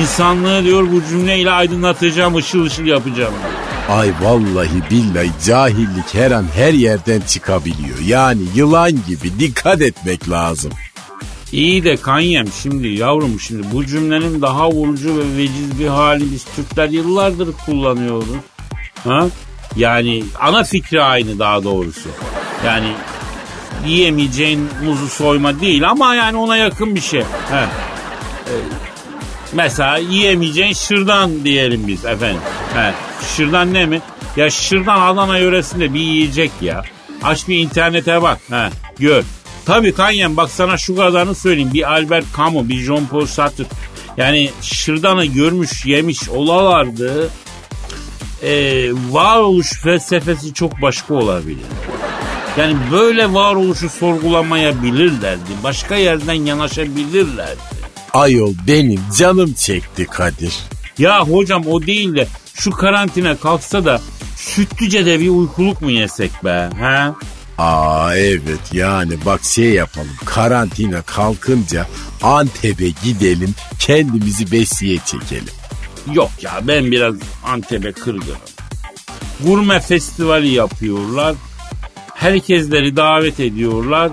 İnsanlığı 0.00 0.64
diyor 0.64 0.92
bu 0.92 1.02
cümleyle 1.08 1.50
aydınlatacağım, 1.50 2.36
ışıl 2.36 2.64
ışıl 2.64 2.84
yapacağım 2.84 3.34
diyor. 3.42 3.98
Ay 3.98 4.10
vallahi 4.22 4.82
billahi 4.90 5.30
cahillik 5.46 6.14
her 6.14 6.30
an 6.30 6.44
her 6.54 6.72
yerden 6.72 7.20
çıkabiliyor. 7.20 7.98
Yani 8.06 8.42
yılan 8.54 8.90
gibi 8.90 9.38
dikkat 9.38 9.82
etmek 9.82 10.30
lazım. 10.30 10.72
İyi 11.56 11.84
de 11.84 11.96
Kanyem 11.96 12.46
şimdi 12.62 12.88
yavrum 12.88 13.40
şimdi 13.40 13.66
bu 13.72 13.86
cümlenin 13.86 14.42
daha 14.42 14.70
vurucu 14.70 15.18
ve 15.18 15.36
veciz 15.36 15.80
bir 15.80 15.86
hali 15.86 16.32
biz 16.32 16.44
Türkler 16.44 16.88
yıllardır 16.88 17.48
kullanıyoruz. 17.66 18.28
Ha? 19.04 19.26
Yani 19.76 20.24
ana 20.40 20.64
fikri 20.64 21.02
aynı 21.02 21.38
daha 21.38 21.64
doğrusu. 21.64 22.08
Yani 22.66 22.92
yiyemeyeceğin 23.86 24.68
muzu 24.84 25.08
soyma 25.08 25.60
değil 25.60 25.90
ama 25.90 26.14
yani 26.14 26.36
ona 26.36 26.56
yakın 26.56 26.94
bir 26.94 27.00
şey. 27.00 27.20
He. 27.20 27.56
Ee, 27.56 28.54
mesela 29.52 29.96
yiyemeyeceğin 29.96 30.72
şırdan 30.72 31.44
diyelim 31.44 31.86
biz 31.86 32.04
efendim. 32.04 32.40
He. 32.74 32.92
Şırdan 33.36 33.74
ne 33.74 33.86
mi? 33.86 34.00
Ya 34.36 34.50
şırdan 34.50 35.00
Adana 35.00 35.38
yöresinde 35.38 35.94
bir 35.94 36.00
yiyecek 36.00 36.50
ya. 36.60 36.82
Aç 37.22 37.48
bir 37.48 37.58
internete 37.58 38.22
bak. 38.22 38.38
He. 38.50 38.70
Gör. 38.98 39.24
Tabii 39.66 39.92
Kanyem 39.92 40.36
bak 40.36 40.50
sana 40.50 40.78
şu 40.78 40.96
kadarını 40.96 41.34
söyleyeyim. 41.34 41.70
Bir 41.74 41.92
Albert 41.92 42.24
Camus, 42.36 42.68
bir 42.68 42.86
Jean-Paul 42.86 43.26
Sartre. 43.26 43.64
Yani 44.16 44.50
şırdanı 44.62 45.24
görmüş, 45.26 45.86
yemiş 45.86 46.28
olalardı. 46.28 47.30
Ee, 48.42 48.90
varoluş 49.10 49.72
felsefesi 49.82 50.54
çok 50.54 50.82
başka 50.82 51.14
olabilir. 51.14 51.64
Yani 52.56 52.76
böyle 52.92 53.32
varoluşu 53.32 53.88
sorgulamayabilirlerdi. 53.88 55.50
Başka 55.64 55.96
yerden 55.96 56.34
yanaşabilirlerdi. 56.34 57.60
Ayol 58.12 58.54
benim 58.66 59.00
canım 59.18 59.52
çekti 59.52 60.06
Kadir. 60.06 60.54
Ya 60.98 61.20
hocam 61.20 61.66
o 61.66 61.82
değil 61.86 62.16
de 62.16 62.28
şu 62.54 62.70
karantina 62.70 63.36
kalksa 63.36 63.84
da 63.84 64.00
Sütlüce'de 64.36 65.20
bir 65.20 65.28
uykuluk 65.28 65.80
mu 65.80 65.90
yesek 65.90 66.44
be? 66.44 66.70
Ha? 66.80 67.14
Aa 67.58 68.16
evet 68.16 68.72
yani 68.72 69.14
bak 69.26 69.44
şey 69.44 69.70
yapalım 69.70 70.16
karantina 70.24 71.02
kalkınca 71.02 71.86
Antep'e 72.22 72.88
gidelim 73.04 73.54
kendimizi 73.78 74.52
besiye 74.52 74.98
çekelim. 75.06 75.54
Yok 76.12 76.30
ya 76.42 76.60
ben 76.62 76.90
biraz 76.90 77.14
Antep'e 77.44 77.92
kırgınım. 77.92 78.36
Gurme 79.44 79.80
festivali 79.80 80.48
yapıyorlar. 80.48 81.34
Herkesleri 82.14 82.96
davet 82.96 83.40
ediyorlar. 83.40 84.12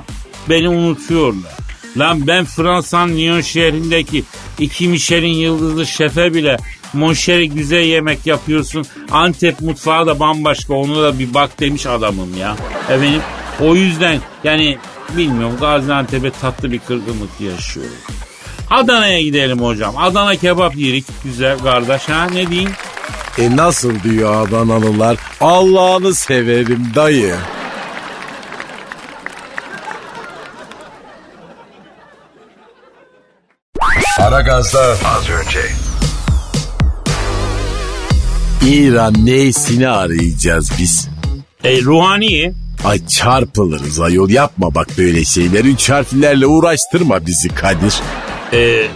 Beni 0.49 0.69
unutuyorlar. 0.69 1.51
Lan 1.97 2.27
ben 2.27 2.45
Fransa'nın 2.45 3.17
Lyon 3.17 3.41
şehrindeki 3.41 4.23
iki 4.59 4.87
Michelin 4.87 5.33
yıldızlı 5.33 5.85
şefe 5.85 6.33
bile 6.33 6.57
monşeri 6.93 7.49
güzel 7.49 7.83
yemek 7.83 8.27
yapıyorsun. 8.27 8.85
Antep 9.11 9.61
mutfağı 9.61 10.07
da 10.07 10.19
bambaşka 10.19 10.73
onu 10.73 11.03
da 11.03 11.19
bir 11.19 11.33
bak 11.33 11.59
demiş 11.59 11.85
adamım 11.85 12.37
ya. 12.37 12.55
Efendim 12.89 13.21
o 13.61 13.75
yüzden 13.75 14.19
yani 14.43 14.77
bilmiyorum 15.17 15.57
Gaziantep'e 15.59 16.31
tatlı 16.31 16.71
bir 16.71 16.79
kırgınlık 16.79 17.41
yaşıyorum. 17.41 17.93
Adana'ya 18.69 19.21
gidelim 19.21 19.61
hocam. 19.61 19.97
Adana 19.97 20.35
kebap 20.35 20.75
yerik 20.75 21.05
güzel 21.23 21.59
kardeş 21.59 22.09
ha 22.09 22.25
ne 22.25 22.49
diyeyim? 22.49 22.71
E 23.37 23.55
nasıl 23.55 24.03
diyor 24.03 24.47
Adanalılar 24.47 25.17
Allah'ını 25.41 26.13
severim 26.13 26.91
dayı. 26.95 27.35
Aragaz'da 34.19 34.95
az 35.05 35.29
önce. 35.29 35.59
İran 38.67 39.25
neysini 39.25 39.89
arayacağız 39.89 40.71
biz? 40.79 41.09
E, 41.63 41.81
ruhani. 41.81 42.53
Ay 42.85 43.07
çarpılırız 43.07 43.99
ayol 43.99 44.29
yapma 44.29 44.75
bak 44.75 44.87
böyle 44.97 45.23
şeyler. 45.25 45.65
Üç 45.65 45.89
harflerle 45.89 46.45
uğraştırma 46.45 47.25
bizi 47.25 47.49
Kadir. 47.49 47.93
E, 48.53 48.87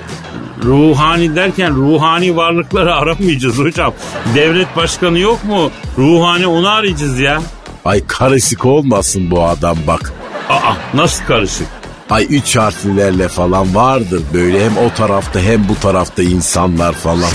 ruhani 0.63 1.35
derken 1.35 1.75
ruhani 1.75 2.35
varlıkları 2.35 2.95
aramayacağız 2.95 3.57
hocam. 3.57 3.93
Devlet 4.35 4.75
başkanı 4.75 5.19
yok 5.19 5.43
mu? 5.43 5.71
Ruhani 5.97 6.47
onu 6.47 6.69
arayacağız 6.69 7.19
ya. 7.19 7.41
Ay 7.85 8.07
karışık 8.07 8.65
olmasın 8.65 9.31
bu 9.31 9.43
adam 9.43 9.77
bak. 9.87 10.13
Aa 10.49 10.73
nasıl 10.93 11.25
karışık? 11.25 11.67
Ay 12.09 12.27
üç 12.29 12.55
harflerle 12.55 13.27
falan 13.27 13.75
vardır 13.75 14.21
böyle 14.33 14.65
hem 14.65 14.77
o 14.77 14.93
tarafta 14.93 15.39
hem 15.39 15.69
bu 15.69 15.75
tarafta 15.75 16.23
insanlar 16.23 16.93
falan. 16.93 17.31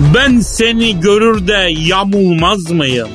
Ben 0.00 0.40
seni 0.40 1.00
görür 1.00 1.48
de 1.48 1.72
yamulmaz 1.78 2.70
mıyım? 2.70 3.08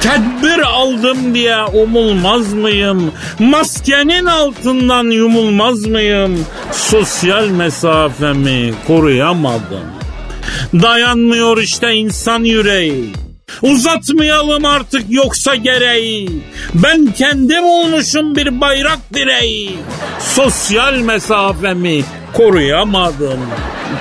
Tedbir 0.00 0.58
aldım 0.58 1.34
diye 1.34 1.64
umulmaz 1.64 2.52
mıyım? 2.52 3.12
Maskenin 3.38 4.26
altından 4.26 5.04
yumulmaz 5.10 5.86
mıyım? 5.86 6.46
Sosyal 6.72 7.48
mesafemi 7.48 8.74
koruyamadım. 8.86 9.84
Dayanmıyor 10.74 11.58
işte 11.58 11.94
insan 11.94 12.44
yüreği. 12.44 13.12
Uzatmayalım 13.62 14.64
artık 14.64 15.04
yoksa 15.08 15.54
gereği. 15.54 16.30
Ben 16.74 17.06
kendim 17.06 17.64
olmuşum 17.64 18.36
bir 18.36 18.60
bayrak 18.60 18.98
direği. 19.14 19.76
Sosyal 20.20 20.94
mesafemi 20.94 22.04
koruyamadım. 22.32 23.40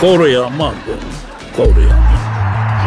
Koruyamadım. 0.01 1.06
Koruyamadım. 1.57 2.17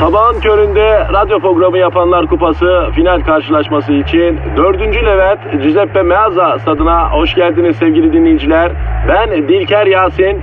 Sabahın 0.01 0.41
köründe 0.41 1.09
radyo 1.13 1.41
programı 1.41 1.79
yapanlar 1.79 2.27
kupası 2.27 2.87
final 2.95 3.21
karşılaşması 3.21 3.93
için 3.93 4.39
4. 4.57 4.81
Levent 4.81 5.63
Giuseppe 5.63 6.03
Meazza 6.03 6.59
stadına 6.59 7.11
hoş 7.13 7.35
geldiniz 7.35 7.77
sevgili 7.77 8.13
dinleyiciler. 8.13 8.73
Ben 9.09 9.49
Dilker 9.49 9.87
Yasin. 9.87 10.43